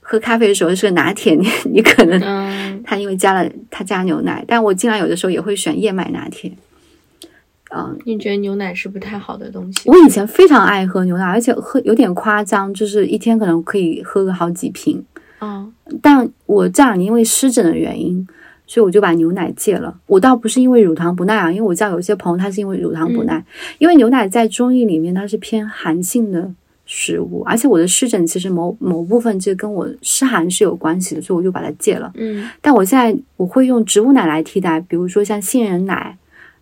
[0.00, 6.52] 喝咖啡的时候是个拿铁，你你可能他因为加了他加牛奶，但我经常有的时候也会选燕麦拿铁。
[7.72, 9.88] 嗯，你觉得牛奶是不太好的东西？
[9.88, 15.04] 我以前非常爱喝牛奶，而且喝有点夸张，就是一天可能可以喝个好几瓶。
[15.40, 18.26] 哦，但我这两年因为湿疹的原因，
[18.66, 19.98] 所以我就把牛奶戒了。
[20.06, 23.44] 我倒不是因为乳糖不耐啊，因为我知道有些朋友他是因为乳糖不耐，
[23.78, 26.52] 因为牛奶在中医里面它是偏寒性的
[26.84, 32.12] 食物，而且我的湿疹其实某某部分就跟我湿寒是有关系的，所以我就把它戒了。
[32.16, 32.48] 嗯。
[32.60, 36.16] 但我现在我会用植物奶来替代，比如说像杏仁奶，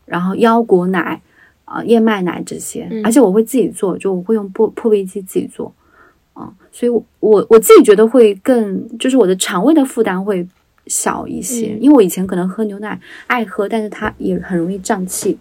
[0.04, 1.20] 然后腰果奶、
[1.64, 3.04] 啊、燕麦奶这些，嗯。
[3.04, 5.72] 而且我会自己做，就我会用破破壁机自己做，
[6.38, 10.46] 啊、所以我我我自己觉得会更，就是我的肠胃的负担会
[10.86, 15.36] 小一些，嗯因为我以前可能喝牛奶爱喝，但是它也很容易胀气，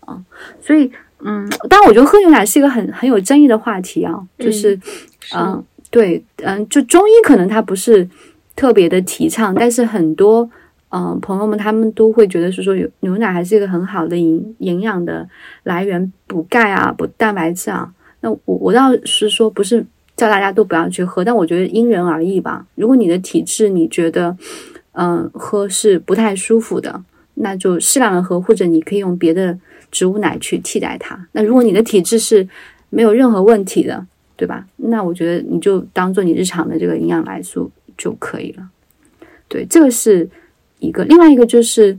[0.00, 0.22] 啊、
[0.60, 4.78] 所以嗯，当然我觉得喝牛奶是一个很很有争议的话题啊，就是。
[5.18, 8.08] 是嗯，对，嗯，就中医可能它不是
[8.54, 10.48] 特别的提倡，但是很多
[10.90, 15.28] 嗯朋友们他们都会觉得是说有牛奶还是一个很好的营营养的
[15.64, 17.92] 来源，补钙啊，补蛋白质啊。
[18.20, 19.84] 那我我倒是说不是
[20.16, 22.66] 叫大家都不要去喝，但我觉得因人而异吧。
[22.74, 24.36] 如果你的体质你觉得
[24.92, 27.02] 嗯喝是不太舒服的，
[27.34, 29.58] 那就适量的喝，或者你可以用别的
[29.90, 31.28] 植物奶去替代它。
[31.32, 32.48] 那如果你的体质是
[32.88, 34.66] 没有任何问题的，对吧？
[34.76, 38.68] 那我觉得你就当做你日常的这个营养来素就可以了。
[39.48, 40.28] 对，这个是
[40.78, 41.98] 一个，另外一个就是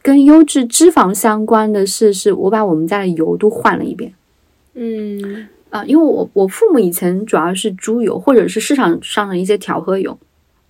[0.00, 4.14] 跟优质脂肪相关的是，是我把我们家的油都换了一遍。
[4.74, 10.18] 嗯啊、因为我我父母以前主要是猪油，或者是市场上的一些调和油，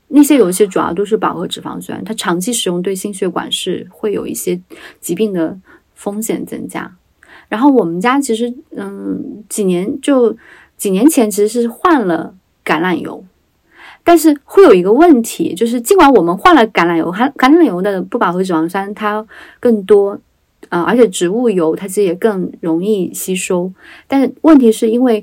[0.07, 4.61] 那些油其实主要都是饱和脂肪酸，它长期使用对心血管是会有一些
[5.01, 5.59] 疾病的
[5.97, 6.97] 风险增加。
[7.49, 10.37] 然后我们家其实嗯几年就
[10.77, 12.33] 几年前其实是换了
[12.65, 13.25] 橄榄油，
[14.05, 19.27] 但是会有一个问题，就是尽管我们换了橄榄油，橄橄榄油的不饱和脂肪酸它
[19.59, 20.21] 更多，
[20.73, 23.71] 啊、而且植物油它其实也更容易吸收，
[24.09, 25.23] 但是问题是因为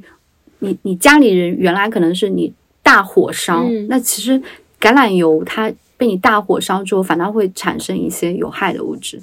[0.60, 4.40] 你你家里人原来可能是你大火烧，嗯那其实
[4.80, 9.20] 橄榄油它被你大火烧之后，反倒会产生一些有害的物质，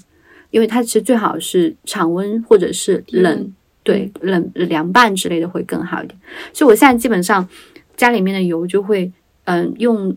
[0.51, 6.19] 因为它其实最好是常温或者是冷，嗯对冷凉拌之类的会更好一点。
[6.53, 7.49] 所以我现在基本上
[7.97, 9.13] 家里面的油就会
[9.45, 10.17] 嗯用，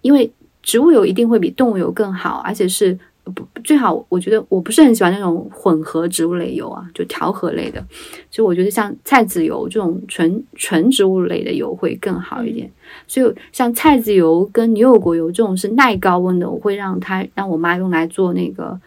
[0.00, 0.30] 因为
[0.62, 2.96] 植物油一定会比动物油更好，而且是
[3.30, 4.04] 不最好。
[4.08, 7.84] 我觉得我不是很喜欢那种混合植物类油啊，就调和类的。
[8.30, 12.70] 所以我觉得像菜籽油这种纯纯植物类的油会更好一点。
[13.06, 18.78] 所以像菜籽油跟牛油果油这种是耐高温的，我会让它让我妈用来做那个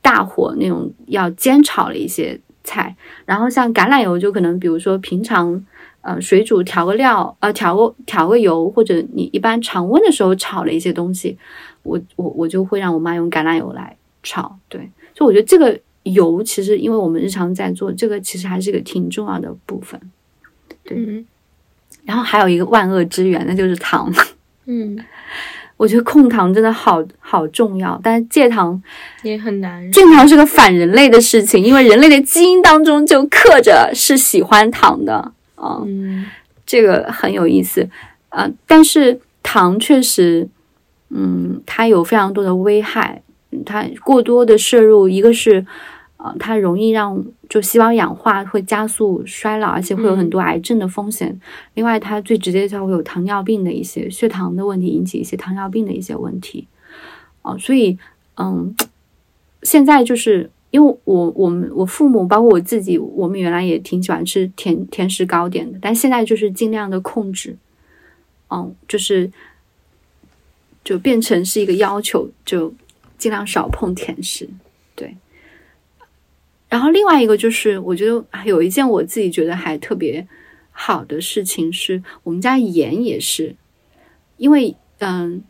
[0.00, 2.96] 大火那种要煎炒的一些菜。
[3.24, 5.64] 然后像橄榄油就可能比如说平常。
[6.02, 11.38] 呃，水煮调个料，呃，调个调个油，或者你一般常温的时候炒的一些东西，
[11.82, 14.58] 我我我就会让我妈用橄榄油来炒。
[14.68, 14.80] 对，
[15.16, 20.00] 所以我觉得这个油其实，因为我们日常在做这个，其实还是一个挺重要的部分。
[20.90, 21.24] 嗯
[22.04, 24.12] 然后还有一个万恶之源，那就是糖。
[24.66, 24.98] 嗯，
[25.76, 28.82] 我觉得控糖真的好好重要，但是戒糖
[29.22, 29.88] 也很难。
[29.92, 35.80] 戒糖是个反人类的事情，因为人类的基因当中就刻着是喜欢糖的啊。
[35.86, 36.26] 嗯
[36.64, 37.86] 这个很有意思，
[38.28, 40.48] 呃，但是糖确实，
[41.10, 43.20] 嗯，它有非常多的危害，
[43.66, 45.66] 它过多的摄入，一个是，
[46.18, 51.38] 呃，它容易让就细胞氧化会加速衰老，而且会有很多癌症的风险。
[51.74, 56.68] 另外，它最直接就会有糖尿病的一些血糖的问题，引起一些糖尿病的一些问题。
[57.42, 57.98] 哦，所以
[58.36, 58.74] 嗯，
[59.64, 67.56] 现在就是因为我我们我父母包括我自己，我们原来也挺喜欢吃甜甜食糕点的，但现在就是尽量的控制。
[68.48, 69.30] 嗯，就是
[70.82, 72.72] 就变成是一个要求，就
[73.16, 74.48] 尽量少碰甜食。
[74.94, 75.14] 对。
[76.68, 80.26] 然后另外一个就是，我觉得有一件我自己觉得还特别
[80.70, 83.54] 好的事情是，我们家盐也是，
[84.38, 85.42] 因为嗯，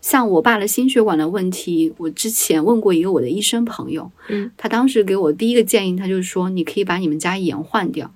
[0.00, 8.12] 像我爸的心血管的问题，我之前问过一个我的医生朋友，嗯，他当时给我第一个建议，他就是说，你可以把你们家盐换掉，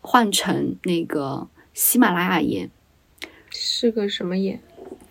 [0.00, 2.70] 换成那个喜马拉雅盐。
[3.50, 4.60] 是个什么盐？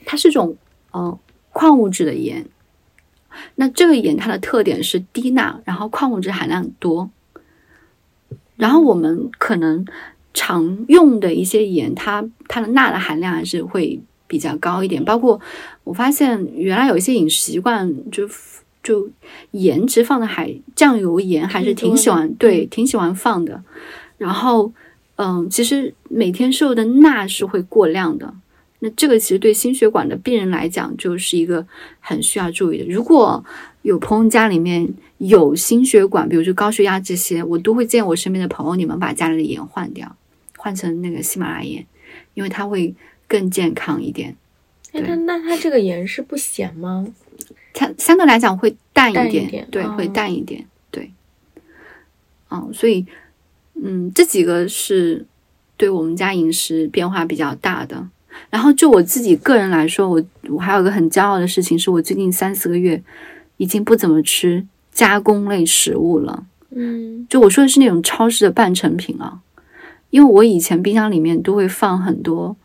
[0.06, 0.58] 它是种
[0.94, 1.18] 嗯
[1.52, 2.46] 矿物质的盐。
[3.56, 7.12] 那这个盐它的特点是低钠，然后矿物质含量多。
[8.56, 9.86] 然后我们可能
[10.34, 15.04] 常用的一些盐，它它的钠的含量还是会比较高一点。
[15.04, 15.42] 包括
[15.84, 18.26] 我发现原来有一些饮食习惯，就
[18.82, 19.10] 就
[19.52, 23.62] 盐值放的还酱油盐还是挺喜欢，对，挺喜欢放的。
[24.18, 24.72] 然后。
[25.22, 28.34] 嗯，其实每天摄入的钠是会过量的，
[28.80, 31.68] 那这个其实对心血管的病人来讲就是一个
[32.00, 32.86] 很需要注意的。
[32.86, 33.44] 如果
[33.82, 34.88] 有朋友家里面
[35.18, 40.16] 有心血管，比如说高血压这些，我都会建议我身边的朋友，你们把家里的盐换掉，
[40.56, 41.86] 换成那个喜马拉雅盐，
[42.36, 42.96] 因为它会
[43.30, 44.36] 更健康一点。
[44.92, 47.08] 那它那它这个盐是不咸吗？
[47.74, 51.10] 它相对来讲会淡一点，对，会淡一点，对。
[52.50, 53.06] 嗯，所以。
[53.82, 55.26] 嗯，这几个是
[55.78, 58.10] 对我们家饮食变化比较大的。
[58.50, 63.02] 然后就我自己个人来说，我我还有个很骄傲的事情，是我最近三四个月
[63.56, 66.46] 已经不怎么吃加工类食物了。
[66.72, 69.40] 嗯，就我说的是那种超市的半成品啊，
[70.10, 72.58] 因为我以前冰箱里面都会放很多，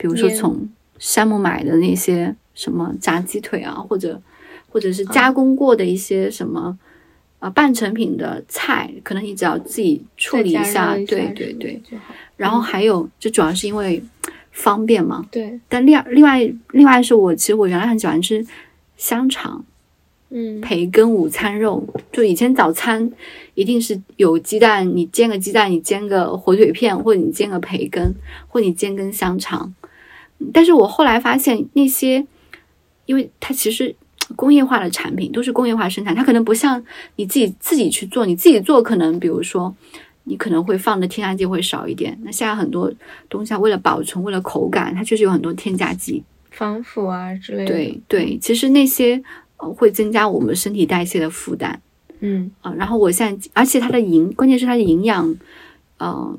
[0.00, 4.20] 比如说从山姆买的那些什么炸鸡腿啊，或者
[4.68, 6.78] 或者是加工过的一些什么。
[7.40, 11.80] 啊，半成品的菜，可能你只要自己处理一下，对对对，
[12.36, 14.04] 然后还有，就主要是因为
[14.50, 15.24] 方便嘛。
[15.30, 15.58] 对。
[15.66, 18.46] 但另另外另外是我其实我原来很喜欢吃
[18.98, 19.64] 香肠，
[20.28, 21.82] 嗯，培根午餐肉，
[22.12, 23.10] 就以前早餐
[23.54, 28.14] 一定是有鸡蛋，你煎个鸡蛋，你煎个火腿片，或者你煎个培根，
[28.48, 29.74] 或者你煎根香肠。
[30.52, 32.26] 但是我后来发现那些，
[33.06, 33.94] 因为它其实。
[34.36, 36.80] 工业化的产品都是工业化生产，它可能不像
[37.16, 39.74] 你自己自己去做，你自己做可能比如说
[40.22, 42.16] 你可能会放的添加剂会少一点。
[42.22, 42.92] 那现在很多
[43.28, 46.22] 东西为了保存，为了口感，它确实有很多添加剂、
[46.52, 47.72] 防腐啊之类的。
[47.72, 49.20] 对对，其实那些
[49.56, 51.82] 呃会增加我们身体代谢的负担。
[52.20, 55.36] 嗯啊，然后我现在，而且它的营，关键是它的营养，
[55.98, 56.38] 呃，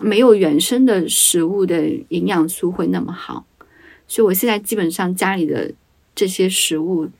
[0.00, 3.46] 没有原生的食物的营养素会那么好，
[4.06, 5.72] 所以我现在基本上家里的
[6.14, 7.10] 这些食物。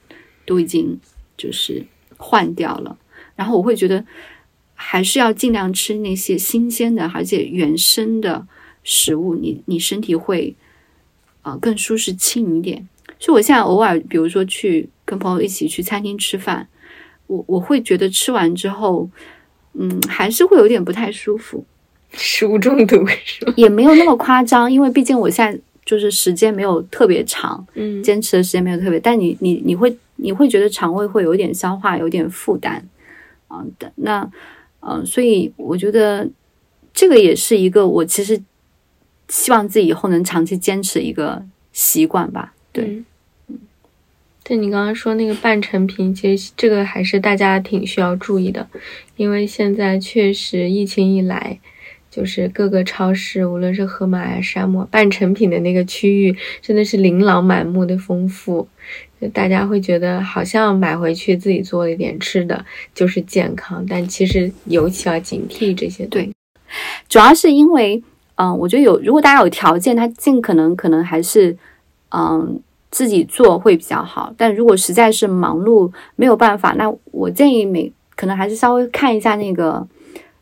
[0.47, 1.01] 都已经
[1.39, 1.87] 就是
[2.19, 2.99] 换掉了，
[3.35, 4.05] 然后我会觉得
[4.75, 8.47] 还是要尽量吃那些新鲜的，而且原生的
[8.83, 10.55] 食物，你你身体会
[11.41, 12.87] 啊更舒适轻一点。
[13.19, 16.69] 所以我现在偶尔，比如说去跟朋友一起去餐厅吃饭，
[17.27, 19.09] 我我会觉得吃完之后，
[19.73, 21.65] 嗯，还是会有点不太舒服，
[22.15, 29.97] 食物中毒是也没有那么夸张，因为毕竟我现在就是时间没有特别长，嗯，坚持的时间没有特别，但你你你会。
[30.17, 32.81] 你会觉得肠胃会有点消化有点负担，
[33.49, 34.31] 啊的那，
[34.79, 36.31] 嗯，所以我觉得
[36.95, 38.41] 这个也是一个我其实
[39.29, 42.55] 希望自己以后能长期坚持一个习惯吧。
[42.73, 43.03] 对，
[43.49, 43.59] 嗯，
[44.45, 48.69] 对你刚刚说那个半成品，其实这个还是大家挺需要注意的，
[49.17, 51.59] 因为现在确实疫情一来，
[52.15, 58.69] 就是各个超市，无论是盒马呀、沙漠半成品的那个区域，真的是琳琅满目的丰富。
[59.21, 66.07] 就大家会觉得好像买回去自己做一点吃的就是健康，但其实尤其要警惕这些。
[66.07, 66.31] 对，
[67.09, 68.01] 主要是因为，
[68.37, 71.57] 嗯，我觉得有如果大家有条件，他尽可能可能还是，
[72.11, 72.61] 嗯，
[72.93, 74.33] 自己做会比较好。
[74.37, 79.85] 但如果实在是忙碌没有办法，那我建议每可能还是稍微看一下那个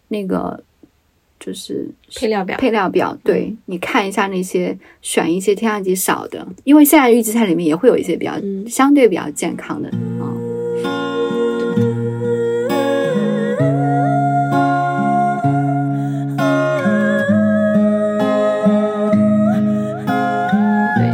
[0.09, 0.62] 那个。
[1.45, 8.32] 就是配料表，配料表，对你看一下那些，选一些添加剂少的，因为现在预制菜里面也会有一些比较
[8.68, 10.30] 相对比较健康的啊。
[20.97, 21.05] 对，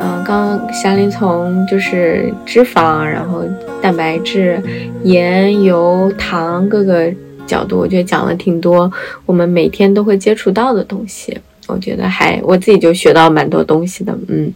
[0.00, 3.44] 嗯，刚刚霞林从就是脂肪，然后。
[3.84, 4.58] 蛋白质、
[5.02, 7.12] 盐、油、糖各个
[7.46, 8.90] 角度，我觉得讲了挺多
[9.26, 11.36] 我们每天都会接触到的东西。
[11.66, 14.52] 我觉得还我自己就学到蛮多东西的，嗯。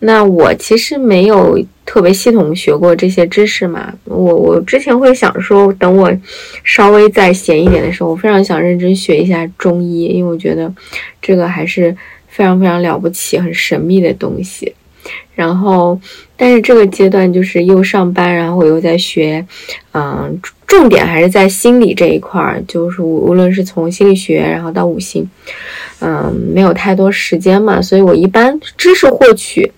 [0.00, 1.56] 那我其实没有
[1.86, 6.10] 特别系统学过这些知识嘛，我我之前会想说，等我
[6.64, 10.72] 稍微再闲一点的时候，我非常想认真学一下中医，因为我觉得
[11.22, 11.96] 这个还是
[12.26, 14.74] 非常非常了不起、很神秘的东西。
[15.34, 15.98] 然后，
[16.36, 19.44] 但是这个阶段就是又上班，然后我又在学，
[19.92, 25.28] 嗯，重点还是在心理这一块儿，就是无论是从心理学，然后到五行。
[26.00, 29.72] 嗯，没有太多时间嘛，所以我一般知识获取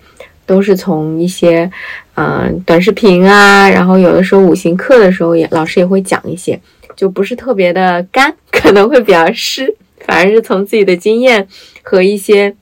[0.45, 1.69] 都是从一些
[2.15, 6.59] 嗯短视频啊，然后有的时候五行课的时候也老师也会讲一些，
[6.97, 9.73] 就不是特别的干，可能会比较湿，
[10.05, 11.47] 反而是从自己的经验
[11.81, 12.53] 和一些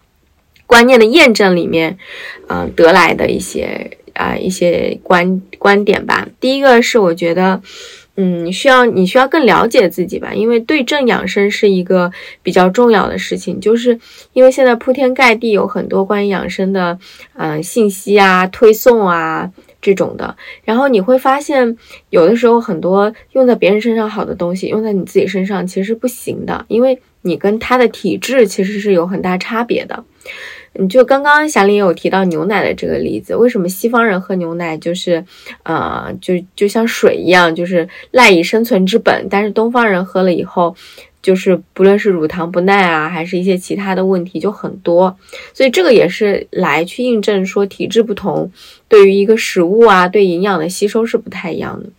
[0.66, 1.98] 观念的验证里面，
[2.48, 6.28] 嗯得来的一些啊一些观观点吧。
[6.40, 7.62] 第一个是我觉得。
[8.18, 12.10] 嗯，需要你需要更了解自己吧，因为对症养生是一个
[12.42, 13.60] 比较重要的事情。
[13.60, 14.00] 就是
[14.32, 16.98] 因为现在铺天盖地有很多关于养生的，
[17.34, 19.52] 嗯，信息啊、推送啊
[19.82, 21.76] 这种的，然后你会发现，
[22.10, 30.06] 有的时候很多用在别人身上好的东西，用在你自己身上其实不行的，因为你跟他的体质其实是有很大差别的。
[30.78, 35.24] 你就刚刚祥林也有提到牛奶的这个例子，为什么西方人喝牛奶就是，
[35.64, 40.76] 呃，就就像水一样，就是赖以生存之本，但是东方人喝了以后，
[41.22, 45.18] 就是不论是乳糖不耐啊，还是一些其他的问题就很多，
[45.54, 48.52] 所以这个也是来去印证说体质不同，
[48.88, 51.90] 对于一个食物啊，对营养的吸收是不太一样的。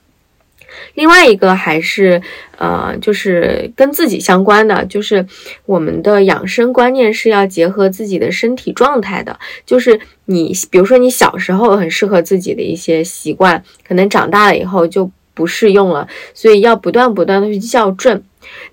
[0.94, 2.20] 另外一个还是，
[2.58, 5.26] 呃，就是跟自己相关的，就是
[5.64, 9.38] 我们的养生观念是要结合自己的身体状态的。
[9.64, 18.22] 就是你，比如说你小时候很适合自己的一些习惯，可能长大了以后就不适用了，所以要不断不断的去校正。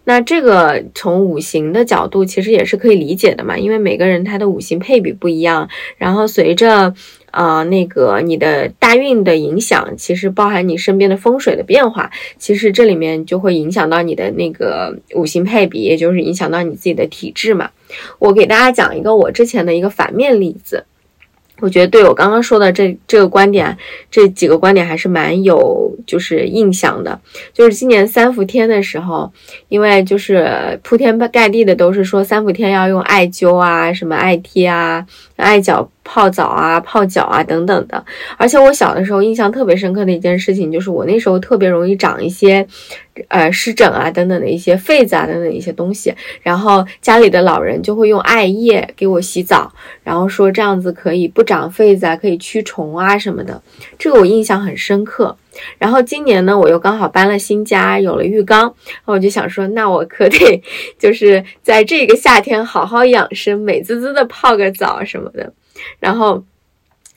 [0.03, 6.93] 那这个从五行的角度其实也是可以理解的嘛，因为每个人他的五行配比不一样，然后随着。
[7.33, 17.71] 啊，那个你的大运的影响，其实包含你身边的风水的变化，其实这里面就会影响到你的那个五行配比，也就是影响到你自己的体质嘛。
[18.19, 20.85] 我给大家讲一个我之前的一个反面例子。
[21.59, 23.77] 我觉得对我刚刚说的这这个观点，
[24.11, 27.21] 这几个观点还是蛮有就是印象的。
[27.53, 29.31] 就是今年三伏天的时候，
[29.69, 35.05] 因为就是铺天盖地的都是说三伏天要用艾灸啊，什么艾贴啊、
[35.43, 38.03] 艾脚泡澡啊、泡脚啊等等的。
[38.37, 42.65] 而且我小的时候印象特别深刻的一件事情，就是我那时候特别容易长一些。
[43.27, 49.71] 呃，湿疹啊，等等的一些痱子啊，等等一些东西，然后家里的老人就会用艾叶给我洗澡，
[50.03, 53.61] 然后说这样子可以不长痱子啊，可以驱虫啊什么的，
[53.99, 55.37] 这个我印象很深刻。
[55.77, 58.73] 然后今年呢，我又刚好搬了新家，有了浴缸，
[59.05, 60.63] 我就想说，那我可得
[60.97, 65.53] 就是在这个夏天好好养生，美滋滋的泡个澡什么的。
[65.99, 66.43] 然后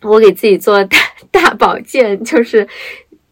[0.03, 0.99] 我给自己做大
[1.31, 2.67] 大保健，就是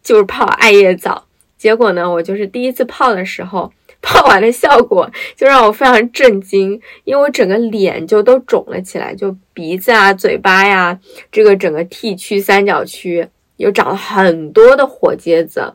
[0.03, 1.25] 就是泡艾叶澡。
[1.57, 10.99] 结果呢，我就是第一次泡的时候，泡完的效果就让我非常震惊，因为我整个脸就都肿了起来，就鼻子啊、嘴巴呀，
[11.31, 13.27] 这个整个 T 区、三角区
[13.57, 15.73] 又长了很多的火疖子，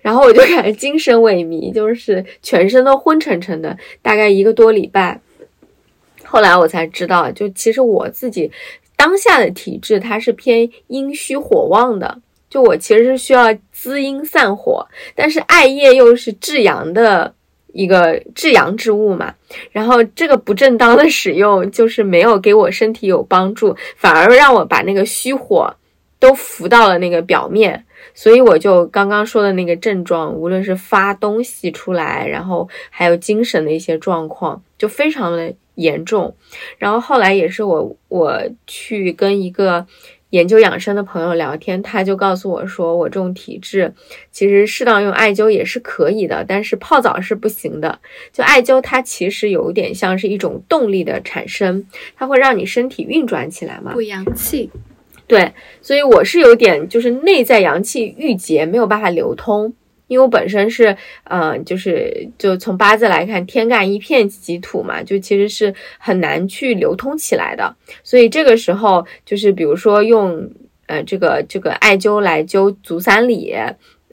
[0.00, 5.20] 然后我就感觉精神萎靡，就是全身都昏沉沉的，大概一个多礼拜。
[6.24, 8.50] 后来我才知道，就其实我自己
[8.96, 12.20] 当下的体质它是偏阴虚火旺的。
[12.48, 17.34] 就我其实是需要滋阴散火，但是艾叶又是至阳的
[17.72, 19.34] 一个至阳之物嘛，
[19.72, 25.74] 然后这个不正当的使用就是没有给我身体有帮助，反而让我把那个虚火
[26.26, 36.34] 都浮到了那个表面，所以我就刚刚说的那个症状，无论是发东西出来，然后还有精神的一些状况，就非常的严重。
[36.78, 39.86] 然后后来也是我我去跟一个。
[40.30, 43.94] 研究养生的朋友聊天，他就告诉我说，我这种体质
[44.32, 48.00] 其实适当用艾灸也是可以的，但是泡澡是不行的。
[48.32, 54.68] 就艾灸，它其实有点像是一种动力的产生，它会让你身体运转起来嘛，补阳气。
[55.26, 55.52] 对，
[55.82, 59.74] 所以我是有点就是内在阳气郁结，没有办法流通。
[60.08, 67.74] 因为我本身是，呃，就是就从八字来看，天干一片己土嘛，就其实是很难去流通起来的。
[68.04, 70.48] 所以这个时候，就是比如说用，
[70.86, 73.52] 呃，这个这个艾灸来灸足三里，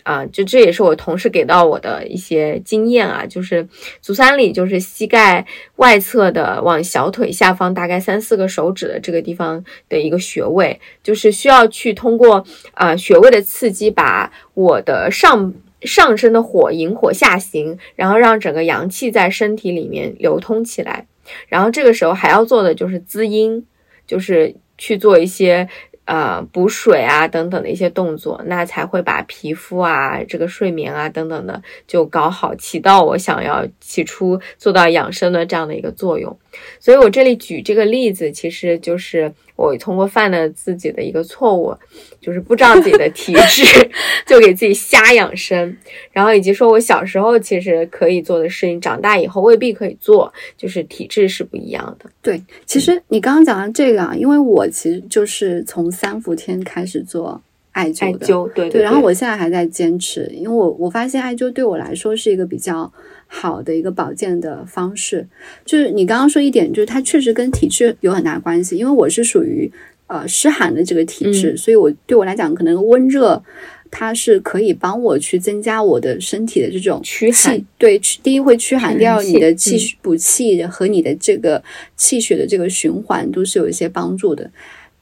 [0.03, 3.67] 啊，就这也是我同事给到我的一些经验啊，就是
[4.01, 5.45] 足三里就是膝盖
[5.77, 21.07] 外侧的往小腿下方大概三四个手指的这个地方的一个穴位，就是需要去通过啊穴位的刺激，把我的上上身的火引火下行，然后让整个阳气在身体里面流通起来，
[21.47, 23.65] 然后这个时候还要做的就是滋阴，
[24.05, 25.69] 就是去做一些。
[26.05, 36.37] 呃，补水啊等等的一些动作，那才会把皮肤啊、这个睡眠啊等等的就搞好，起到我想要起初做到养生的这样的一个作用。
[36.79, 41.75] 所以我这里举这个例子，其实就是我通过犯了自己的一个错误，
[42.19, 43.63] 就是不知道自己的体质，
[44.25, 45.77] 就给自己瞎养生，
[46.11, 52.09] 然后以及说我小时候其实可以做的事情，长大以后未必可以做，就是体质是不一样的。
[52.21, 57.41] 对，其实你刚刚讲的这个啊，因为我其实就是从三伏天开始做
[57.71, 62.91] 艾灸的，艾灸对对，然后我现在还在坚持，因为我我发现艾灸对我来说是一个比较。
[63.35, 65.27] 好的一个保健的方式，
[65.65, 68.77] 就是你刚刚说一点，就是它确实跟体质有很大关系。
[68.77, 69.69] 因为我是属于
[70.05, 73.43] 呃湿寒的这个体质，所以我对我来讲，可能温热
[73.89, 77.59] 它是可以帮我去增加我的身体的这种驱寒。
[77.79, 81.61] 对，第一会驱寒，第二你的气补气和你的这个
[81.97, 84.47] 气血的这个循环都是有一些帮助的。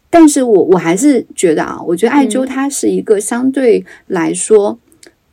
[0.09, 4.79] 但是我我还是觉得啊，我觉得艾灸它是一个相对来说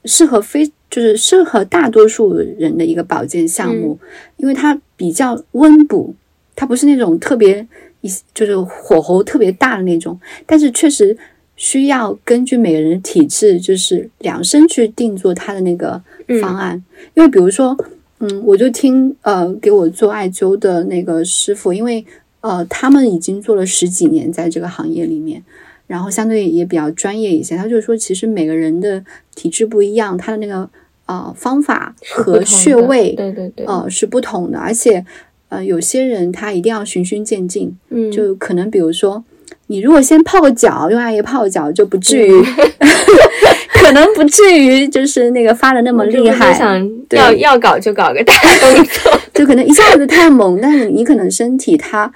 [0.04, 0.68] 适合非。
[0.90, 3.98] 就是适合大多数人的一个保健项目，
[4.38, 6.14] 因为它比较温补，
[6.56, 7.66] 它不是那种特别
[8.00, 11.16] 一就是火候特别大的那种，但是确实
[11.56, 16.00] 需要根据每个人的体质，就是量身去定做它的那个
[16.40, 16.82] 方案。
[17.14, 17.76] 因为比如说，
[18.20, 22.04] 嗯，我就听呃给我做艾灸的那个师傅，因为
[22.40, 25.42] 呃他们已经做了十几年在这个行业里面。
[25.88, 29.02] 然后相对也比较专业一些，他就是说，其实每个人的
[29.34, 30.68] 体质不一样，他的那个
[31.06, 34.58] 呃方法和穴位，对对对，呃是不同的。
[34.58, 35.02] 而且
[35.48, 39.24] 呃有些人他一定要循序渐进，嗯，就可能比如说
[39.68, 42.42] 你如果先泡个脚，用艾叶泡脚就不至于，
[43.80, 46.52] 可能不至于就是那个发的那么厉害。
[46.52, 52.12] 想要要搞就搞个大动作， 就可能一下子太猛，但是你可能身体它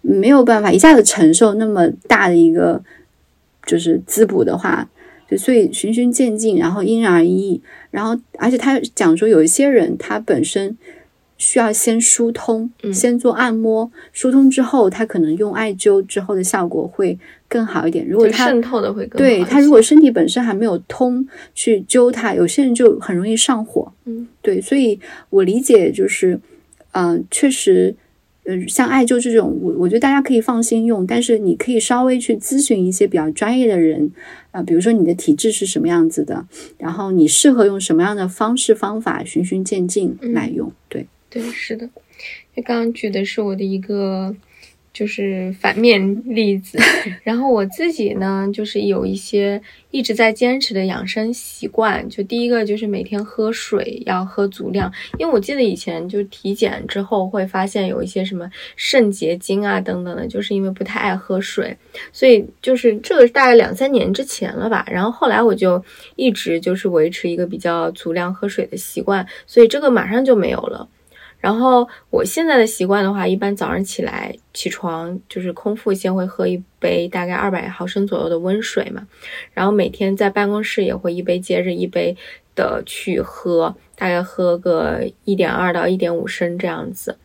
[0.00, 2.80] 没有办法一下子承受那么大的一个。
[3.66, 4.88] 就是滋补的话，
[5.28, 7.60] 就所以循序渐进，然后因人而异。
[7.90, 10.78] 然后，而且他讲说，有一些人他本身
[11.36, 18.06] 需要先疏通，先做按摩，疏通之后，他可能用艾灸之后的效果会更好一点。
[18.08, 23.92] 如果他渗透的会更对他，如果身体本身还没有通，去灸它，有些人就很容易上火。
[24.04, 24.98] 嗯，对，所以
[25.30, 26.38] 我理解就是，
[26.92, 27.94] 嗯，确实。
[28.46, 34.10] 嗯，像艾灸这种，我我觉得大家可以放心用，但是你可以稍微去咨询一些比较专业的人，
[34.52, 36.46] 啊，比如说你的体质是什么样子的，
[36.78, 40.72] 然后你适合用什么样的方式方法，循序渐进来用。
[40.88, 41.88] 对，对，是的，
[42.54, 44.34] 就刚刚举的是我的一个。
[44.96, 46.78] 就是反面例子，
[47.22, 52.08] 然后我自己呢，就是有一些一直在坚持的养生习惯。
[52.08, 61.76] 就第一个就是每天喝水要喝足量，因为我记得以前就体检之后会发现有一些什么肾结晶啊等等的，就是因为不太爱喝水，
[62.10, 64.86] 所以就是这个大概两三年之前了吧。
[64.90, 65.84] 然后后来我就
[66.14, 70.88] 一直就是维持一个比较足量喝水的习惯，所以这个马上就没有了。
[71.46, 79.06] 然后我现在的习惯的话，一般早上起来起床就是空腹先会喝一杯大概二百毫升左右的温水嘛，
[79.54, 82.16] 然后每天在办公室也会一杯接着一杯
[82.56, 87.16] 的去喝，大概喝个一点二到一点五升这样子。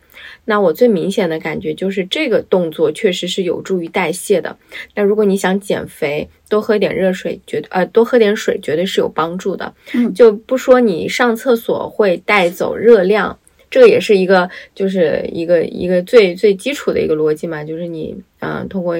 [0.44, 4.56] 那我最明显的感觉就是这个动作确实是有助于代谢的。
[4.94, 9.74] 那如果你想减肥，多喝点热水，绝对呃多喝点水绝对是有帮助的。
[9.94, 13.36] 嗯，就不说你上厕所会带走热量。
[13.72, 18.94] 这个也是一个，就是一个一个最最基础的一个逻辑嘛，就是你，嗯，通过，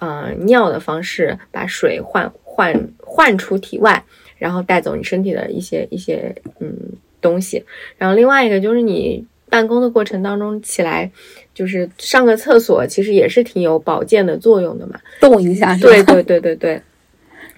[0.00, 4.04] 嗯，尿的方式把水换换换出体外，
[4.36, 6.74] 然后带走你身体的一些一些嗯
[7.20, 7.64] 东西。
[7.96, 11.08] 然后另外一个就是你办公的过程当中起来，
[11.54, 15.76] 就是上个厕所，其实也是挺有保健的作用的嘛，动一下。
[15.76, 16.82] 对对对对对。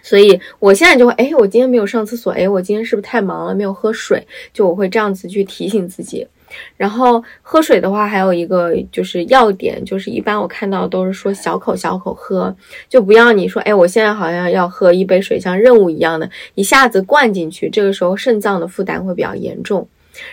[0.03, 4.27] 所以我现在就会，哎，我今天没有上厕所，哎，我今天是不是太忙了，没有喝水？
[4.53, 6.27] 就我会这样子去提醒自己。
[6.76, 12.55] 然后喝水的话，还有一个就是要点，就是一般我看到都是说小口小口喝，
[12.88, 19.88] 就不要你说，哎，我现在好像要喝一杯水，像任务一样的，一下子灌进去，这个时候肾脏的负担会比较严重。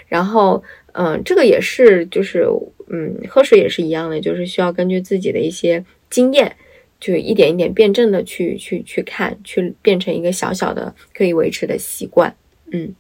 [0.07, 0.63] 然后，
[0.93, 2.47] 嗯，这个也是，就是，
[2.89, 6.55] 嗯，喝水也是一样的，就是需要根据自己的一些经验
[6.99, 12.36] 就一点一点辩证的去去去看，去变成一个小小的可以维持的习惯。
[12.72, 12.95] 嗯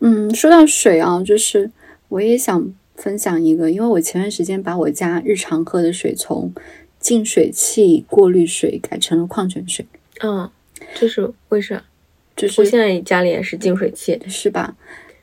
[0.00, 1.70] 嗯，说到水啊，就是
[2.08, 6.52] 我也想分享一个，因为我前段时间把我家日常喝的水从
[7.00, 9.84] 净水器过滤水改成了矿泉水。
[10.20, 10.48] 嗯，
[10.94, 11.84] 这是为啥？
[12.36, 14.20] 就是我现在家里也是净水器。
[14.28, 14.76] 是吧？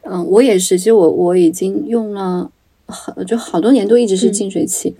[0.03, 2.51] 嗯，我也是，其实我我已经用了
[2.87, 4.95] 好就好多年都一直是净水器，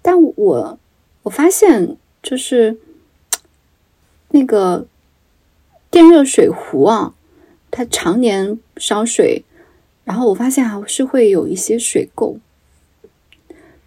[0.00, 0.78] 但我
[1.22, 2.78] 我发现就是
[4.30, 4.86] 那个
[5.90, 7.14] 电热水壶啊，
[7.70, 9.44] 它常年烧水，
[10.08, 12.38] 然后我发现还是会有一些水垢，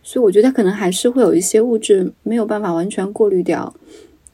[0.03, 3.73] 所以我觉得可能还是会有一些物质没有办法完全过滤掉，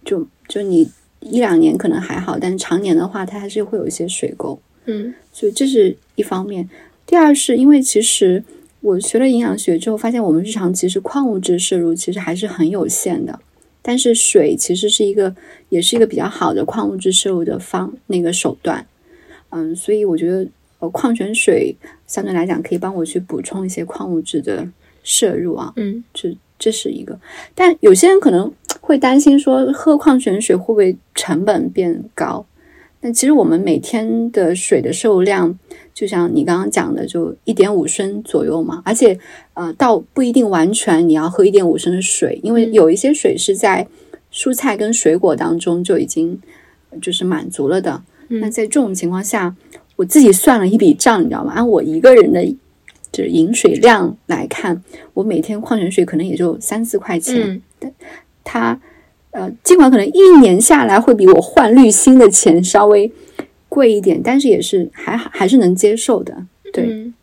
[0.04, 4.60] 就就你一两年可能还好，但是常年的话，它还是会有一些水垢。
[4.84, 6.70] 嗯所以这是一方面。
[7.06, 8.44] 第二是因为其实
[8.82, 13.40] 我学了营养学之后，发现我们日常其实矿物质摄入其实还是很有限的，
[13.82, 15.34] 但是水其实是一个
[15.70, 18.86] 也是一个比较好的矿物质摄入的方那个手段。
[19.52, 20.46] 嗯，所以我觉得
[20.80, 21.76] 呃矿泉水
[22.06, 24.68] 相对来讲可以帮我去补充一些矿物质的
[25.04, 25.74] 摄入啊。
[25.76, 27.20] 嗯这这是一个，
[27.54, 28.52] 但有些人可能
[28.82, 32.46] 会担心说，喝矿泉水会不会成本变高？
[33.00, 35.56] 但其实我们每天的水的摄入量，
[35.94, 38.82] 就像你刚刚讲的，就一点五升左右嘛。
[38.84, 39.16] 而且，
[39.54, 43.88] 呃，倒不一定完全你要喝一点五升的水，因为嗯有一些水是在
[44.34, 46.42] 蔬菜跟水果当中就已经
[47.00, 48.02] 就是满足了的。
[48.30, 49.56] 嗯那在这种情况下，
[49.98, 51.52] 我自己算了一笔账，你知道吗？
[51.54, 52.46] 按我一个人的
[53.12, 54.82] 就是饮水量来看，
[55.14, 57.62] 我每天矿泉水可能也就三四块钱。
[57.82, 57.92] 嗯
[58.50, 58.80] 它
[59.32, 63.12] 呃，尽管可能一年下来会比我换滤芯的钱稍微
[63.68, 66.46] 贵一点，但是也是还好，还是能接受的。
[66.72, 67.14] 对，嗯，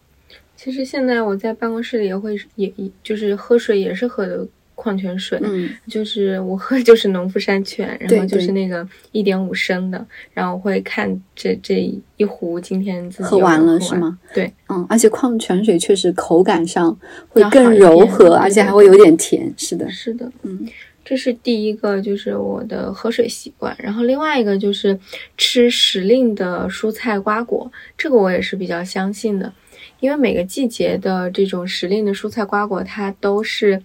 [0.55, 11.77] 其实现在我在办公室里也会也也就是喝水也是喝的矿泉水，嗯就是我喝就是农夫山泉，然后就是那个一点五升的，然后我会看这这
[12.17, 14.19] 一壶今天自己喝完了是吗？
[14.33, 16.97] 对，嗯，而且矿泉水确实口感上
[17.29, 19.53] 会更柔和，而且还会有点甜。
[19.57, 20.69] 是的，是的，嗯
[21.07, 23.77] 这是第一个，就是我的喝水习惯。
[23.79, 24.99] 然后另外一个就是
[25.37, 29.53] 吃时令的蔬菜瓜果，这个我也是比较相信的，
[30.01, 33.83] 因为每个季节的这种时令的蔬菜瓜果，它都是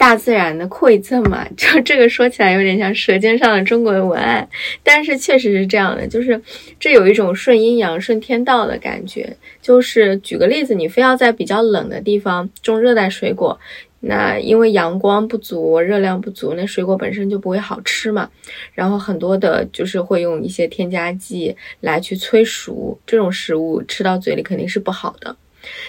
[0.00, 1.46] 大自然的馈赠嘛。
[1.58, 4.48] 就这个说起来有点像《舌尖上的中国》的文案，
[4.82, 6.40] 但是确实是这样的，就是
[6.78, 9.36] 这有一种顺阴阳、顺天道的感觉。
[9.60, 13.60] 就是举个例子，你非要在比较冷的地方种热带水果。
[14.02, 18.30] 那因为阳光不足、热量不足，那水果本身就不会好吃嘛。
[18.72, 25.36] 然后很多的就是会用一些添加剂来去催熟，这种食物吃到嘴里肯定是不好的。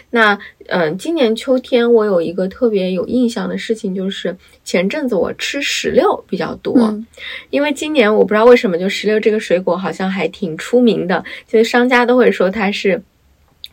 [0.09, 0.33] 那
[0.67, 7.05] 嗯、呃今年秋天我有一个特别有印象的事情，就是前阵子我吃石榴比较多，嗯
[7.49, 13.01] 因为今年我不知道为什么，就石榴这个水果好像还挺出名的，就是商家都会说它是。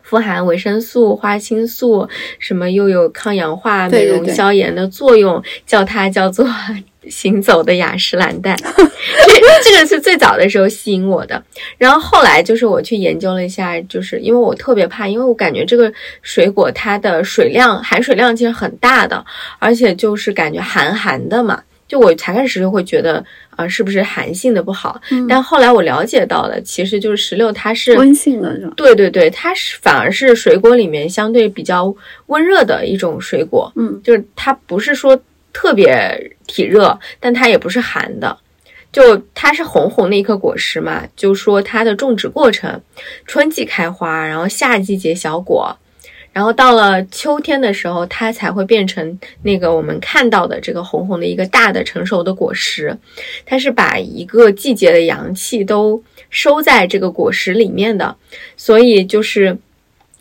[0.00, 6.48] 富含维生素、花青素，什么又有抗氧化、美容、消炎的作用，叫它叫做
[7.10, 8.56] 行走的雅诗兰黛。
[8.64, 11.42] 这这个是最早的时候吸引我的，
[11.76, 15.92] 然后后来就是我去研究了一下，就是因为我特别怕，因为我感觉这个
[16.22, 19.24] 水果它的水量含水量其实很大的，
[19.58, 21.62] 而且就是感觉寒寒的嘛。
[21.86, 23.24] 就我才开始就会觉得，
[23.56, 25.00] 啊、是不是寒性的不好？
[25.10, 28.74] 嗯但后来我了解到了，其实就是石榴它是温性的是吧？
[28.76, 31.94] 对对对，它是反而是水果里面相对比较
[32.26, 35.18] 温热的一种水果，嗯就是它不是说
[35.52, 38.38] 特别体热，但它也不是寒的。
[38.90, 42.80] 就它是红红的一颗果实嘛，就说它的种植过程，
[43.26, 45.76] 春季开花，然后夏季结小果，
[46.32, 52.96] 然后到了秋天的时候，它才会变成那个我们看到的这个红红的一个大的成熟的果实。
[53.44, 58.16] 它是把一个季节的阳气都收在这个果实里面的，
[58.56, 59.58] 所以就是。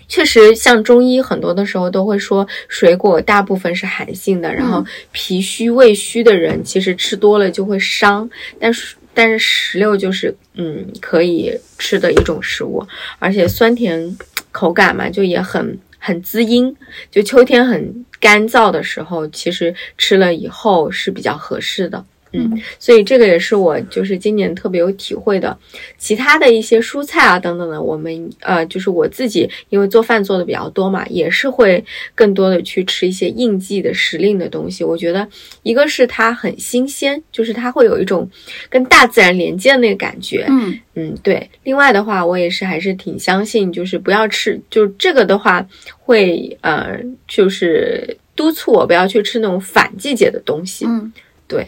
[0.07, 8.29] 确实，像中医很多的时候都会说，水果大部分是寒性的，然后脾虚胃虚的人其实吃多了就会伤，
[8.59, 12.85] 但是但是石榴就是嗯可以吃的一种食物，
[13.19, 14.17] 而且酸甜
[14.51, 16.75] 口感嘛，就也很很滋阴，
[17.11, 22.05] 就秋天很干燥的时候，其实吃了以后是比较合适的。
[22.33, 25.57] 嗯，所以这个也是我就是今年特别有体会的。
[25.97, 34.83] 其他的一些蔬菜啊等等的，我们呃就是我自己因为做饭做的比较多嘛，也是会更多的去吃一些应季的时令的东西。
[34.83, 35.27] 我觉得
[35.63, 38.29] 一个是它很新鲜，就是它会有一种
[38.69, 40.45] 跟大自然连接的那个感觉。
[40.49, 41.49] 嗯嗯，对。
[41.63, 45.65] 另外的话，我也是还是挺相信，就是不要吃，就这个的话
[45.99, 50.85] 会呃，就是督促我不要去吃那种反季节的东西。
[50.85, 51.11] 嗯，
[51.47, 51.67] 对。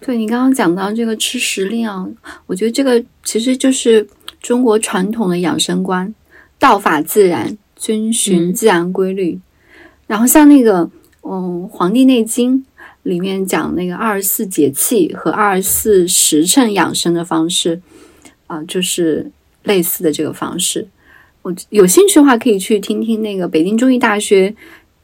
[0.00, 2.06] 对你刚刚讲到这个吃时令啊，
[2.46, 4.06] 我觉得这个其实就是
[4.40, 6.14] 中国传统的养生观，
[6.58, 9.38] 道法自然，遵循自然规律。
[10.06, 10.90] 然后像那个，
[11.22, 12.58] 嗯，《黄帝内经》
[13.04, 17.80] 里面讲那个二十四节气和二十四时辰养生的方式，
[18.46, 19.30] 啊，就是
[19.62, 20.88] 类似的这个方式。
[21.42, 24.54] 我有兴趣的话，可以去听听那个北京中医大学。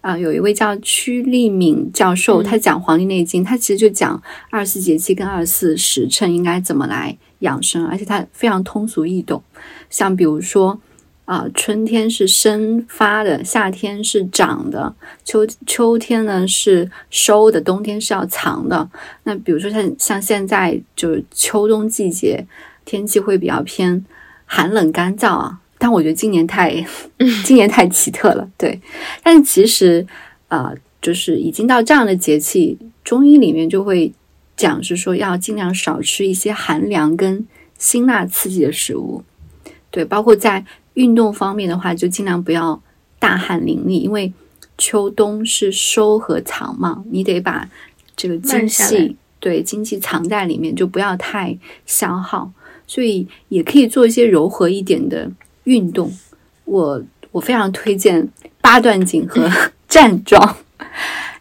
[0.00, 9.42] 啊，有一位叫屈立敏教授，他讲《黄帝内经》，他其实就讲二十四节气跟二十四时辰应该怎么来养生，而且他非常通俗易懂。
[9.90, 10.80] 像比如说，
[11.24, 14.94] 啊，春天是生发的，夏天是长的，
[15.24, 18.88] 秋秋天呢是收的，冬天是要藏的。
[19.24, 22.46] 那比如说像像现在就是秋冬季节，
[22.84, 24.06] 天气会比较偏
[24.46, 25.58] 寒冷干燥啊。
[25.78, 26.84] 但我觉得今年太，
[27.44, 28.80] 今年太奇特了，对。
[29.22, 30.04] 但是其实，
[30.48, 34.12] 啊，就是已经到这样的节气，中医里面就会
[34.56, 37.46] 讲是说要尽量少吃一些寒凉跟
[37.78, 39.22] 辛辣刺激的食物，
[39.90, 40.04] 对。
[40.04, 40.64] 包括在
[40.94, 42.82] 运动方面的话，就尽量不要
[43.20, 44.32] 大汗淋漓，因为
[44.76, 47.68] 秋冬是收和藏嘛，你得把
[48.16, 51.56] 这个精气对精气藏在里面，就不要太
[51.86, 52.50] 消耗。
[52.90, 55.30] 所以也可以做一些柔和一点的。
[55.68, 56.10] 运动，
[56.64, 58.26] 我我非常推荐
[58.62, 59.46] 八段锦和
[59.86, 60.56] 站桩，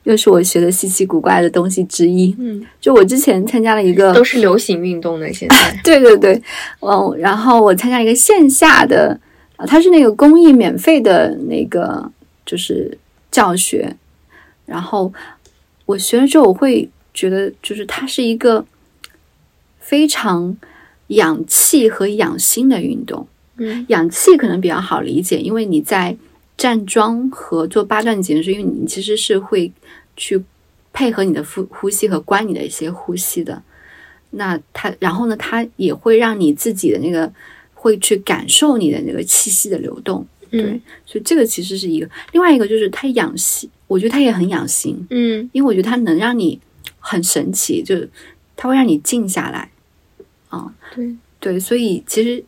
[0.04, 2.36] 又是我学的稀奇古怪的东西之一。
[2.38, 5.32] 嗯，就我之前参加了一个，都是流行运动的。
[5.32, 6.42] 现在， 对对对，
[6.82, 9.18] 嗯，然后我参加一个线下的，
[9.56, 12.12] 啊，它是那个公益免费的那个，
[12.46, 12.98] 就是
[13.32, 13.96] 教学。
[14.66, 15.14] 然后
[15.86, 18.66] 我学了之后，我会觉得，就是它是一个
[19.80, 20.58] 非常
[21.08, 23.26] 养气和养心的运动。
[23.88, 26.16] 氧气可能比较好理解，因为你在
[26.56, 29.72] 站桩和做八段锦的时候，因为你其实是会
[30.16, 30.44] 去
[30.94, 33.62] 配合你的呼呼吸和关你的一些呼吸的。
[34.32, 37.32] 那它，然后呢，它也会让你自己的那个
[37.74, 40.26] 会去感受你的那个气息的流动。
[40.50, 42.10] 对，所以这个其实是一个。
[42.32, 45.06] 另外一个就是它养心，我觉得它也很养心。
[45.10, 46.60] 嗯，因为我觉得它能让你
[47.00, 48.10] 很神奇，就是
[48.56, 49.72] 它会让你静下来。
[50.50, 52.44] 啊，对对，所以其实。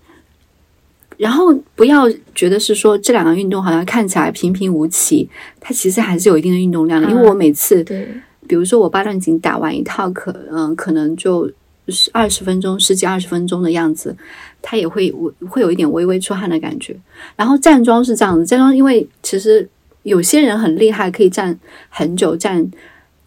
[1.19, 7.09] 然后不要觉得是说这两个运动好像看起来平平无奇，它其实还是有一定的运动量的。
[7.09, 8.07] 因为我每次，对，
[8.47, 11.51] 比如说我八段锦打完一套，可嗯可能就
[11.89, 14.15] 是二十分钟，十几二十分钟的样子，
[14.61, 16.95] 它也会会会有一点微微出汗的感觉。
[17.35, 19.67] 然后站桩是这样子，站桩因为其实
[20.03, 21.59] 有些人很厉害，可以站
[21.89, 22.71] 很久，站。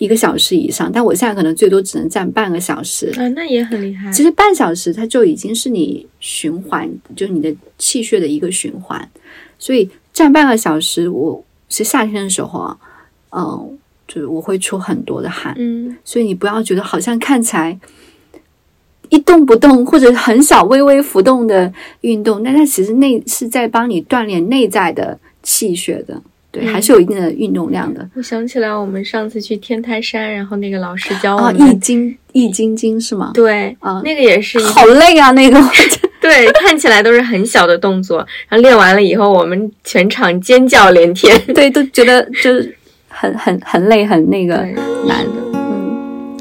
[0.02, 4.10] 一个小时以上，但我现在可能最多只能站半个小时啊，那也很厉害。
[4.10, 9.08] 其实半小时它就已经是你循环，就是你的气血的一个循环。
[9.60, 12.76] 所以站半个小时，我是夏天的时候啊，
[13.30, 13.78] 嗯，
[14.08, 15.54] 就是我会出很多的汗。
[15.56, 17.78] 嗯，所以你不要觉得好像看起来
[19.08, 26.20] 一动不动或者很小微微浮动的运动，但它其实内是在帮你锻炼内在的气血的。
[26.52, 28.06] 对，还是有一定的运动量的。
[28.14, 33.30] 我想起来，我们上次去天台山，然后那个老师教我们易筋，易筋经是吗？
[33.32, 35.58] 对，啊，那个也是好累啊，那个。
[36.20, 41.36] 对，看起来都是很小的动作，然后练完了以后，我们全场尖叫连天。
[41.52, 42.76] 对，都觉得就是
[43.08, 44.54] 很很很累，很那个
[45.06, 45.42] 难的。
[45.54, 46.32] 嗯。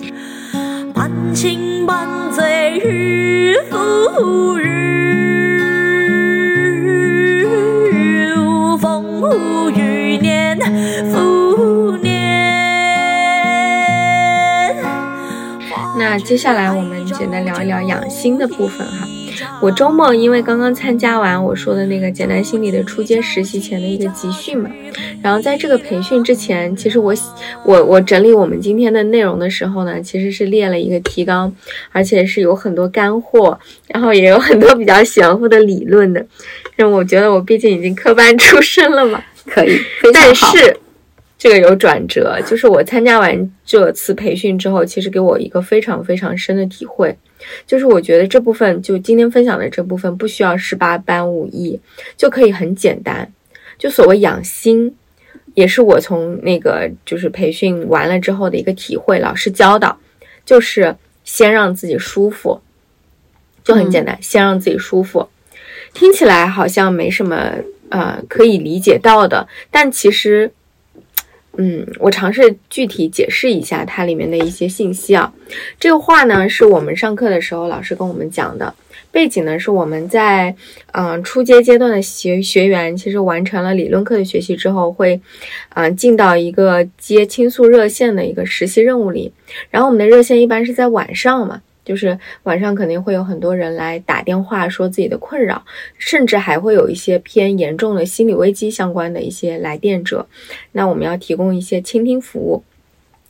[16.12, 19.08] 那接下来我们简单聊一聊养心的部分哈。
[19.62, 24.70] 我周末因为刚刚参加完我说的那个简单心理的初阶实习前的一个集训嘛，
[25.24, 27.14] 然后在这个培训之前，其实我
[27.64, 31.56] 我我整理我们今天的内容的时候呢，其实是列了一个提纲，
[31.94, 33.58] 而且是有很多干货，
[33.88, 36.20] 然后也有很多比较玄乎的理论的。
[36.78, 39.80] 因为我觉得我毕竟已经科班出身了嘛，可以，
[40.14, 40.78] 但是。
[41.42, 47.18] 这个有转折，就是我参加完这次培训之后，其实给我一个非常非常深的体会，
[47.66, 51.80] 就是我觉得这部分就今天分享的这部分不需要十八般武艺
[52.16, 53.34] 就可以很简单。
[53.80, 54.96] 就所谓养心，
[55.56, 59.18] 也是我从那个就是培训完了之后的一个体会。
[59.18, 59.98] 老师教的，
[60.46, 62.62] 就是先让自己舒服，
[63.64, 65.28] 就很简单，先让自己舒服。
[65.92, 67.56] 听起来好像没什么
[67.90, 70.52] 呃可以理解到的，但其实。
[71.58, 75.32] 嗯，我尝试具体解释一下它里面的一些信息啊。
[75.80, 78.74] 这个话呢，是我们上课的时候老师跟我们讲的。
[79.12, 80.56] 背景呢，是我们在
[80.94, 85.20] 嗯初阶阶段的学学员，其实完成了理论课的学习之后，会
[85.74, 89.34] 嗯进到一个接倾诉热线的一个实习任务里。
[89.70, 95.64] 然后我们的热线一般是在晚上嘛，就是晚上肯定会有很多人来打电话说自己的困扰，
[95.98, 100.28] 甚至还会有一些偏严重的心理危机相关的一些来电者。
[100.74, 102.64] 那我们要提供一些倾听服务。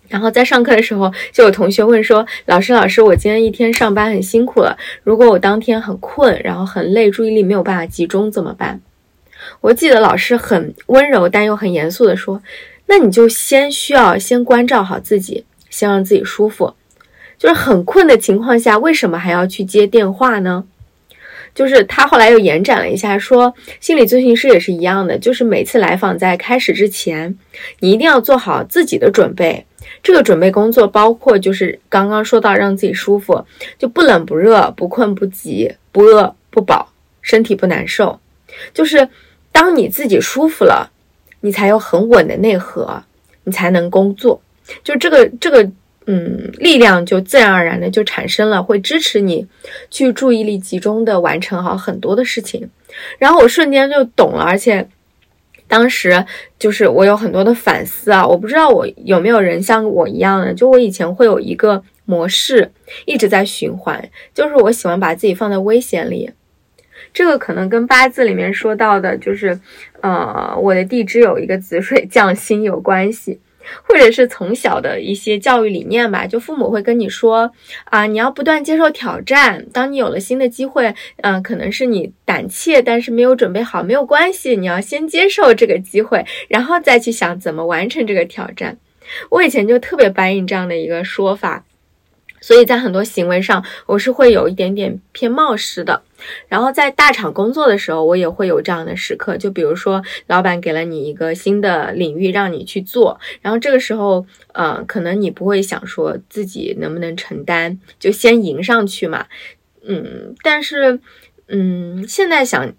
[0.09, 8.81] 然后在上课的时候，就有同学问说：“老师，老师，我今天一天上班很辛苦了，如果我当天很困，然后很累，注意力没有办法集中怎么办？”
[9.61, 12.43] 我记得老师很温柔但又很严肃的说
[12.87, 16.73] ：“那你就先需要先关照好自己，先让自己舒服。
[17.41, 20.63] 就是很困的情况下，为什么还要去接电话呢？”
[21.55, 27.35] 就是他后来又延展了一下，说心理咨询师也是一样的，就是每次来访在开始之前，
[27.79, 29.65] 你一定要做好自己的准备。
[30.03, 33.43] 这个准备工作包括，就是刚刚说到让自己舒服，
[33.79, 38.19] 就不冷不热，不困不急，不饿不饱，身体不难受。
[38.71, 39.09] 就是
[39.51, 40.91] 当你自己舒服了，
[41.41, 43.03] 你才有很稳的内核，
[43.43, 44.39] 你才能工作。
[44.83, 45.69] 就这个这个，
[46.07, 49.47] 嗯，力量就自然而然的就产生了，会支持你
[49.89, 52.69] 去注意力集中的完成好很多的事情。
[53.17, 54.87] 然后我瞬间就懂了，而且。
[55.67, 56.25] 当时
[56.59, 62.69] 就是我有很多的反思啊，我不知道我有没有人像我一样的，就我以前会有一个模式
[63.05, 66.29] 一直在循环，就是我喜欢把自己放在危险里，
[67.13, 69.57] 这个可能跟八字里面说到的，就是
[70.01, 73.39] 呃我的地支有一个子水降星有关系。
[73.83, 77.51] 或者是从小的一些教育理念吧，就父母会跟你说
[77.85, 79.65] 啊，你要不断接受挑战。
[79.73, 88.77] 当你有了新的机会，嗯，可能是你胆怯，但是没有准备好，没有关系，你要先接受这个机会，然后再去想怎么完成这个挑战。
[89.29, 91.65] 我以前就特别白你这样的一个说法。
[92.41, 96.01] 所以在很多行为上，我是会有一点点偏冒失的。
[96.49, 99.37] 然后在大厂工作的时候，我也会有这样的时刻。
[99.37, 109.27] 就比如说，老板给了你一个新的领域让你去做，然后这个时候，呃，可能你不会想说自己能不能承担，就先迎上去嘛。
[109.83, 110.99] 嗯，但是，
[111.47, 112.73] 嗯，现在想。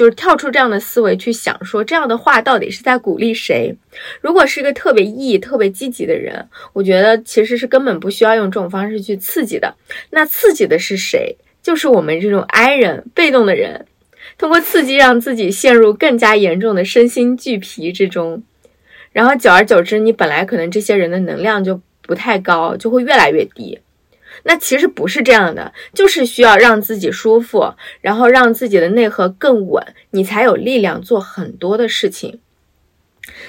[0.00, 3.76] 就是跳出这样的思维去想，说这样的话到底是在鼓励谁？
[4.22, 9.74] 如果是一个特别 E、特别积极的人，我觉得其实是根本不需要用这种方式去刺激的。
[10.08, 11.36] 那刺激的是谁？
[11.62, 13.84] 就是我们这种 I 人、被动的人，
[14.38, 18.42] 通过刺激让自己陷入更加严重的身心俱疲之中，
[19.12, 23.80] 然后久而久之，你本来可能这些人的能量就不太高，就会越来越低。
[24.42, 32.40] 那其实不是这样的，就是需要让自己舒服，然后让自己的内核更稳，你才有力量做很多的事情。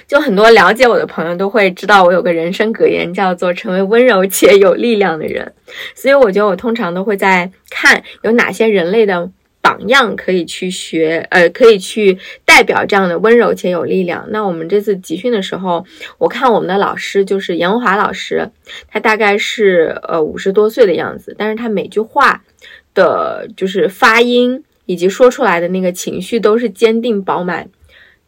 [0.08, 5.54] 就很多了解我的朋友都会知道，我有个人生格言，叫做成为温柔且有力量的人。
[5.96, 9.32] 所以我觉得我通常都会在看有哪些人类的。
[9.72, 14.28] 榜样可以去学，呃，可以去代表这样的温柔且有力量。
[14.30, 15.86] 那我们这次集训的时候，
[16.18, 18.52] 我看我们的老师就是严文华老师，
[18.90, 22.44] 他大概是呃五十多岁的样子，但是他每句话
[22.94, 27.70] 的，就是发音以及说出来的那个情绪都是坚定饱满，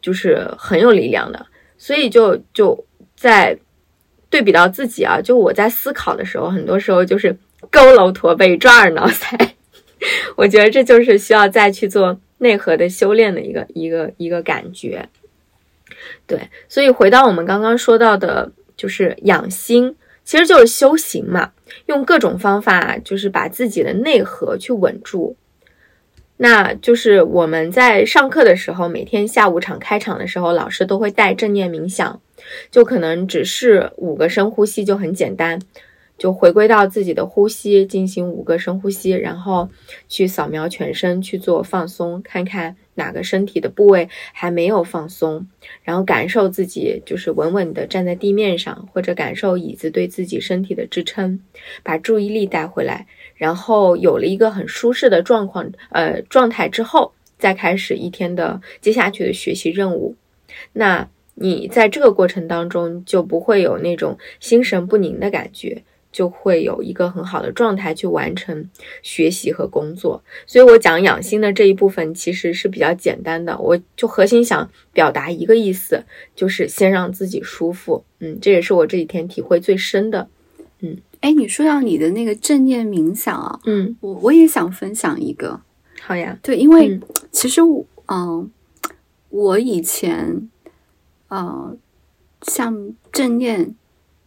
[0.00, 1.44] 就是很有力量的。
[1.76, 3.58] 所以就就在
[4.30, 7.36] 对比到自己啊，就我在思考的时候，很多时候就是
[7.70, 9.50] 佝偻驼背、抓耳挠腮。
[10.36, 15.08] 我觉得这就是需要再去做内核的修炼的一个一个一个感觉，
[16.26, 21.52] 对，所以回到我们刚刚说到的，就是养心，其实就是修行嘛，
[21.86, 25.36] 用各种方法，就是把自己的内核去稳住。
[26.36, 32.20] 那就是我们在上课的时候，每天下午场开场的时候，老师都会带正念冥想，
[32.72, 35.60] 就可能只是五个深呼吸，就很简单。
[36.24, 39.68] 就回归到自己的呼吸，进行五个深呼吸，然后
[40.08, 45.46] 去扫描全身去做放松，看看哪个身体的部位还没有放松，
[45.82, 51.40] 然后感受自己就是稳稳的站在地面上，或者感受椅子对自己身体的支撑，
[51.82, 60.16] 把注意力带回来，然后有了一个很舒适的状况，呃状态之后，再开始一天的接下去的学习任务。
[60.72, 65.82] 那你在这个过程当中就不会有那种心神不宁的感觉。
[66.14, 68.70] 就会有一个很好的状态去完成
[69.02, 76.04] 学习和工作，所以我讲养心的这一部分其实是比较简单的，我就核心想表达一个意思，
[76.36, 80.28] 就是先让自己舒服，嗯，这也是我这几天体会最深的，
[80.78, 85.60] 嗯，哎，你说到你的那个正念冥想啊，嗯，我我也想分享一个，
[86.00, 87.00] 好呀，对，因为
[87.32, 88.48] 其实我，嗯，
[89.30, 90.48] 我以前，
[91.26, 91.76] 呃，
[92.42, 93.74] 像正念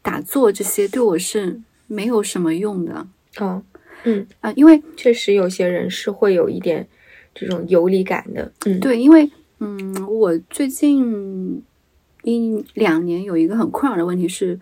[0.01, 1.61] 打坐这些，对我是。
[1.88, 3.07] 没有什么用的，
[3.39, 3.63] 哦，
[4.03, 6.88] 嗯啊，因为确实有些人是会有一点
[7.33, 8.51] 这种游离感的。
[8.65, 9.29] 嗯，对，因为
[9.59, 11.63] 嗯，我最近
[12.23, 14.59] 一两年有一个很困扰的问题是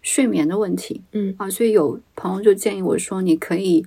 [0.00, 1.02] 睡眠的问题。
[1.12, 3.84] 嗯啊，所以有朋友就建议我说，你可以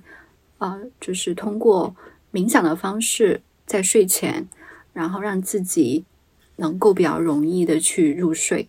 [0.58, 1.96] 啊、就是通过
[2.32, 4.48] 冥想的方式，在睡前，
[4.92, 6.04] 然后让自己
[6.56, 8.68] 能够比较容易的去入睡。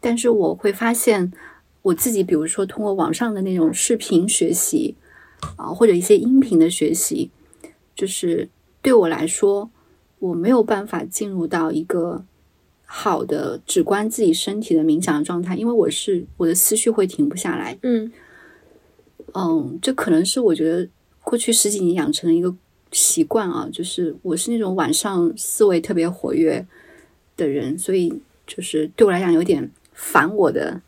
[0.00, 1.32] 但是我会发现，
[1.82, 4.94] 我自己比如说通过网上的那种视频学习
[5.56, 7.30] 啊、或者一些音频的学习，
[7.96, 8.48] 就是
[8.80, 9.68] 对我来说，
[10.20, 12.24] 我没有办法进入到一个
[12.84, 17.76] 好的只关自己身体的冥想的状态，因为我是我的思绪会停不下来。
[17.82, 18.12] 嗯
[19.34, 20.88] 嗯，这可能是我觉得
[21.24, 22.54] 过去十几年养成的一个
[22.92, 26.64] 习惯啊，就是我是那种晚上思维特别活跃
[27.36, 28.12] 的人，所以
[28.46, 30.80] 就是对我来讲有点烦我的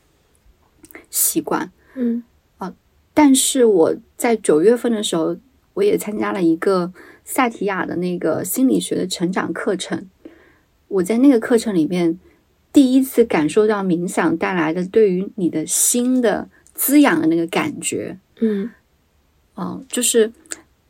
[1.15, 1.71] 习惯。
[1.95, 2.25] 嗯
[2.59, 2.75] 啊
[3.15, 5.37] 但是我在九月份的时候，
[5.75, 6.93] 我也参加了一个
[7.25, 10.11] 萨提亚的那个心理学的成长课程。
[10.89, 12.19] 我在那个课程里面，
[12.73, 18.19] 第一次感受到冥想带来的对于你的心的滋养的那个感觉。
[18.41, 18.69] 嗯
[19.57, 20.33] 嗯，就是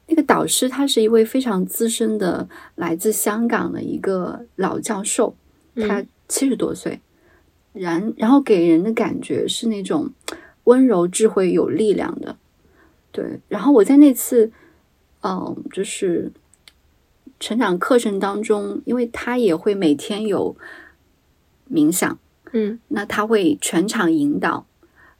[0.07, 5.35] 那个导师，他是一位非常资深的来自香港的一个老教授，
[5.77, 6.99] 他嗯七十多岁，
[7.75, 10.11] 然然后给人的感觉是那种
[10.64, 12.37] 温柔、智慧、有力量的。
[13.12, 14.51] 对，然后我在那次，
[15.22, 16.33] 嗯，就是
[17.39, 20.57] 成长课程当中，因为他也会每天有
[21.70, 22.18] 冥想，
[22.53, 24.66] 嗯那他会全场引导。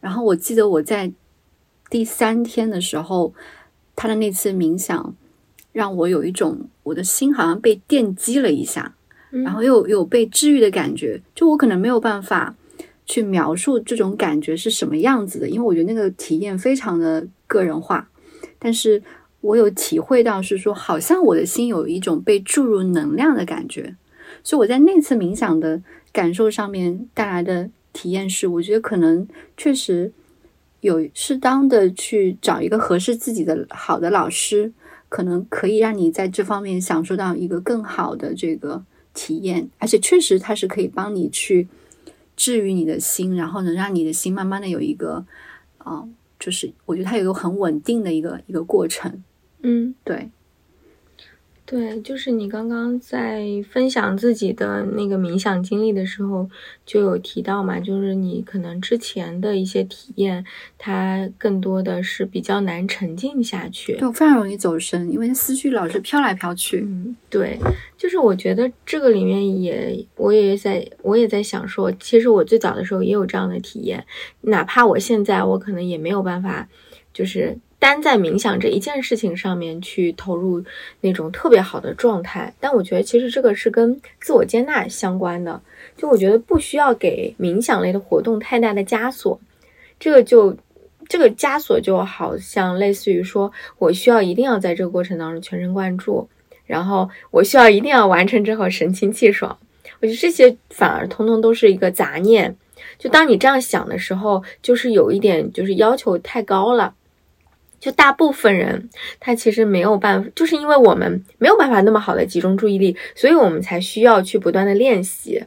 [0.01, 1.13] 然后我记得我在
[1.91, 3.35] 第三天的时候，
[3.97, 5.15] 他的那次冥想
[5.73, 9.04] 让我有一种我的心好像被电击了一下，嗯
[9.43, 11.20] 然后又有被治愈的感觉。
[11.35, 12.55] 就我可能没有办法
[13.07, 18.09] 去描述这种感觉是什么样子的，因为我觉得那个体验非常的个人化。
[18.59, 19.03] 但是
[19.41, 23.97] 我有体会到是说，好像我的心有一种被注入能量的感觉。
[24.43, 25.82] 所以我在那次冥想的
[26.12, 29.26] 感受上面带来的体验是，我觉得可能
[29.57, 30.12] 确实
[30.80, 34.72] 有适当的去找一个合适自己的好的老师，
[35.09, 38.82] 可能可以让你在这方面享受到一个更好的这个
[39.15, 41.69] 体验，而且确实它是可以帮你去
[42.37, 45.25] 治愈你的心，然后能让你的心慢慢的有一个，
[45.79, 46.07] 啊、
[46.39, 49.23] 就是我觉得它有一个很稳定的一个一个过程，
[49.62, 49.95] 嗯。
[50.05, 50.29] 对，
[51.67, 56.49] 对，就是你刚刚在分享自己的那个冥想经历的时候，
[56.85, 60.45] 就有提到嘛，就是你可能之前的一些体验，
[60.77, 63.97] 它更多的是比较难沉浸下去。
[63.97, 67.59] 对非常容易走神，因为思绪老是飘来飘去，嗯，对，
[67.97, 74.05] 就是我觉得这个里面也，我也在，我也在想说，其实我最早的时候也有这样的体验，
[74.43, 76.69] 哪怕我现在我可能也没有办法，
[77.15, 80.64] 就是单在冥想这一件事情上面去投入
[81.03, 85.61] 那种特别好的状态，但我觉得其实这个是跟自我接纳相关的，
[85.95, 89.39] 就我觉得不需要给冥想类的活动太大的枷锁，
[90.01, 90.57] 这个就。
[91.07, 96.26] 这个枷锁就好像类似于说，我需要一定要在这个过程当中全神贯注，
[96.64, 99.59] 然后我需要一定要完成之后神清气爽。
[100.01, 102.57] 我觉得这些反而通通都是一个杂念。
[102.99, 106.95] 就当你这样想的时候，就是有一点就是要求太高了。
[107.85, 108.89] 就大部分人
[109.20, 115.45] 他其实没有办法，就是因为我们没有办法那么好的集中注意力，所以我们才需要去不断的练习。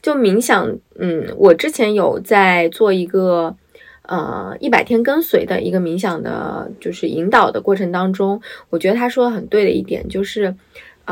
[0.00, 3.56] 就冥想，嗯，我之前有在做一个。
[4.02, 10.52] 呃，一百天跟随的一个冥想的，就是引导的过程当中，我觉得他说的很对的一点就是，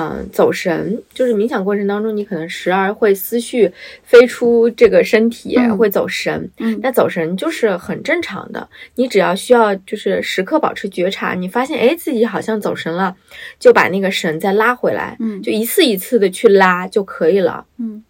[0.01, 3.69] 嗯、走神，就是冥想过程当中，你可能时而会思绪
[4.05, 6.49] 飞出这个身体，嗯会走神。
[6.59, 13.17] 嗯那走神就是很正常的，你只要需要就是时刻保持觉察，你发现哎自己好像走神了，
[13.59, 17.67] 就把那个神再拉回来，嗯就一次一次的去拉就可以了。
[17.79, 18.05] 嗯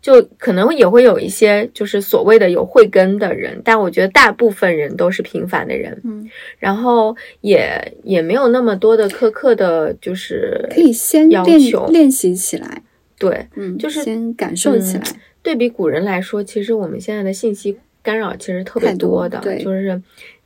[0.00, 6.28] 就可能也会有一些就是所谓的有慧根的人，但我觉得大部分人都是平凡的人，嗯，
[6.58, 12.82] 然后也也没有那么多的苛刻的，就是可以先要练求练习起来，
[13.18, 15.02] 对嗯，就是先感受起来，
[15.42, 20.00] 对比古人来说，其实我们现在的信息干扰其实特别多的，对就是。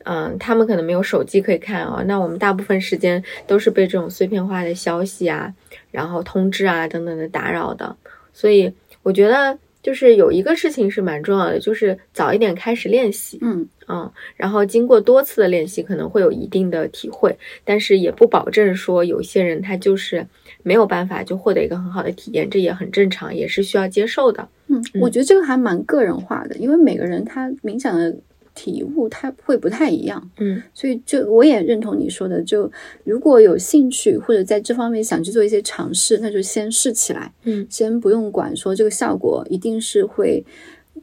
[0.05, 5.53] 嗯，他们可能没有手机可以看啊、那我们大部分时间都是被这种碎片化的消息啊，
[5.91, 7.95] 然后通知啊等等的打扰的，
[8.32, 8.72] 所以
[9.03, 13.68] 我觉得就是有一个事情是蛮重要的，就是早一点开始练习，嗯。
[13.90, 17.34] 嗯，然后经过多次的练习，可能会有一定的体会，
[17.64, 20.26] 但是也不保证说有些人他就是
[20.62, 24.46] 没有办法就获得一个很好的体验，这也很正常，也是需要接受的。
[24.66, 28.14] 嗯，我觉得这个还蛮个人化的，因为每个人他冥想的
[28.59, 30.30] 体悟它会不太一样。
[30.38, 32.68] 嗯所以就我也认同你说的，就
[33.04, 40.44] 如果有兴趣或者在这方面想去做一些尝试，那就先试起来，嗯先不用管说这个效果一定是会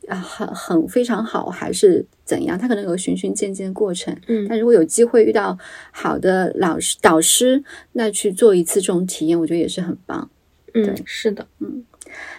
[0.10, 4.14] 啊很很非常好还是怎样，它可能有个循序渐进的过程。
[4.28, 5.58] 嗯但如果有机会遇到
[5.92, 10.30] 好的老师导师，那去做一次这种体验，我觉得也是很棒。
[10.74, 11.48] 嗯，是的，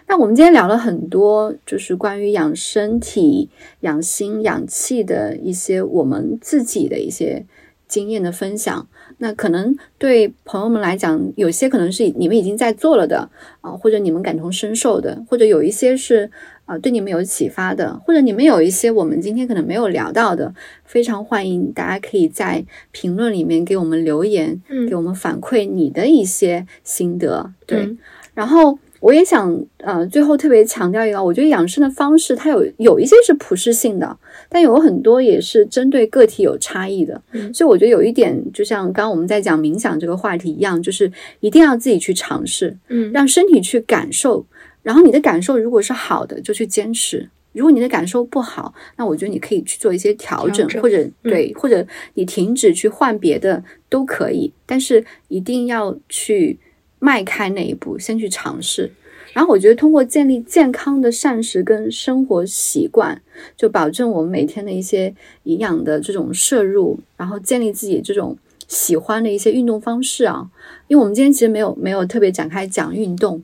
[0.09, 3.50] 那我们今天聊了很多，就是关于养身体、
[3.80, 7.44] 养心、养气的一些我们自己的一些
[7.88, 8.86] 经验的分享。
[9.18, 13.28] 那可能对朋友们来讲，有些可能是你们已经在做了的
[13.62, 16.30] 啊、或者你们感同身受的，或者有一些是
[16.66, 20.54] 啊、对你们有启发的，或者你们有一些我们今天可能没有聊到的，
[20.84, 27.52] 非常欢迎大家可以在评论里面给我们留言，嗯给我们反馈你的一些心得。
[27.66, 27.98] 对，嗯
[28.34, 37.22] 然后我也想，呃，最后特别强调一个，我觉得养生的方式它有有一些是普适性的，但有很多也是针对个体有差异的。
[37.30, 44.44] 嗯所以我觉得有一点，就像刚刚我们在讲冥想这个话题一样，就是一定要自己去尝试，嗯让身体去感受，
[44.82, 47.30] 然后你的感受如果是好的，就去坚持。
[47.52, 56.59] 如果你的感受不好，那我觉得你可以去做一些调整，调整或者对，或者你停止去换别的都可以，但是一定要去
[57.07, 58.90] 迈开那一步，先去尝试。
[59.32, 63.22] 然后我觉得通过建立健康的膳食跟生活习惯，
[63.57, 68.36] 就保证我们每天的一些营养的这种摄入，然后建立自己这种
[68.66, 70.50] 喜欢的一些运动方式啊。
[70.88, 73.40] 因为我们今天其实没有没有特别展开讲运动，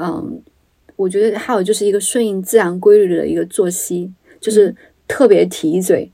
[0.00, 0.40] 嗯，
[0.96, 4.74] 我觉得还有就是一个顺应自然规律的一个作息，就是
[5.06, 6.10] 特别提一嘴，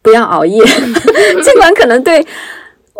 [0.00, 0.64] 不要熬夜。
[1.44, 2.24] 尽管可能对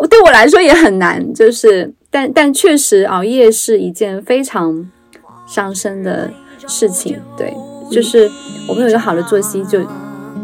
[0.09, 4.89] 对我来说也很难，就是但但确实熬夜是一件非常
[5.45, 6.31] 伤身的
[6.65, 7.19] 事情。
[7.37, 7.53] 对，
[7.91, 8.31] 就是
[8.69, 9.81] 我们有一个好的作息，就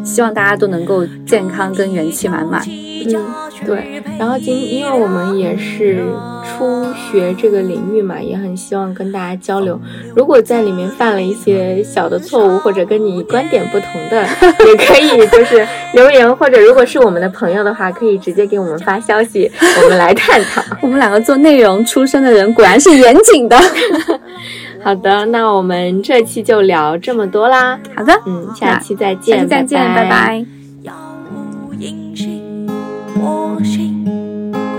[0.04, 2.62] 希望大家都能够健康跟元气满满。
[3.04, 3.26] 嗯，
[3.66, 4.02] 对。
[4.20, 6.04] 然后今因为我们也是
[6.46, 9.80] 初学这个领域嘛，也很希望跟大家交流。
[10.16, 14.22] 如果在里面犯了一些小的错误，或者跟你观点不同的，
[14.68, 20.64] 也可以就是留言，或者如果是我们的朋友的话，可以直接给我们发消息，我们来探讨。
[20.84, 23.60] 我们两个做内容出身的人，果然是严谨的。
[24.84, 27.80] 好的，那我们这期就聊这么多啦。
[27.96, 30.46] 好的，嗯，下期再见，拜拜，拜拜。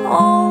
[0.09, 0.42] 我。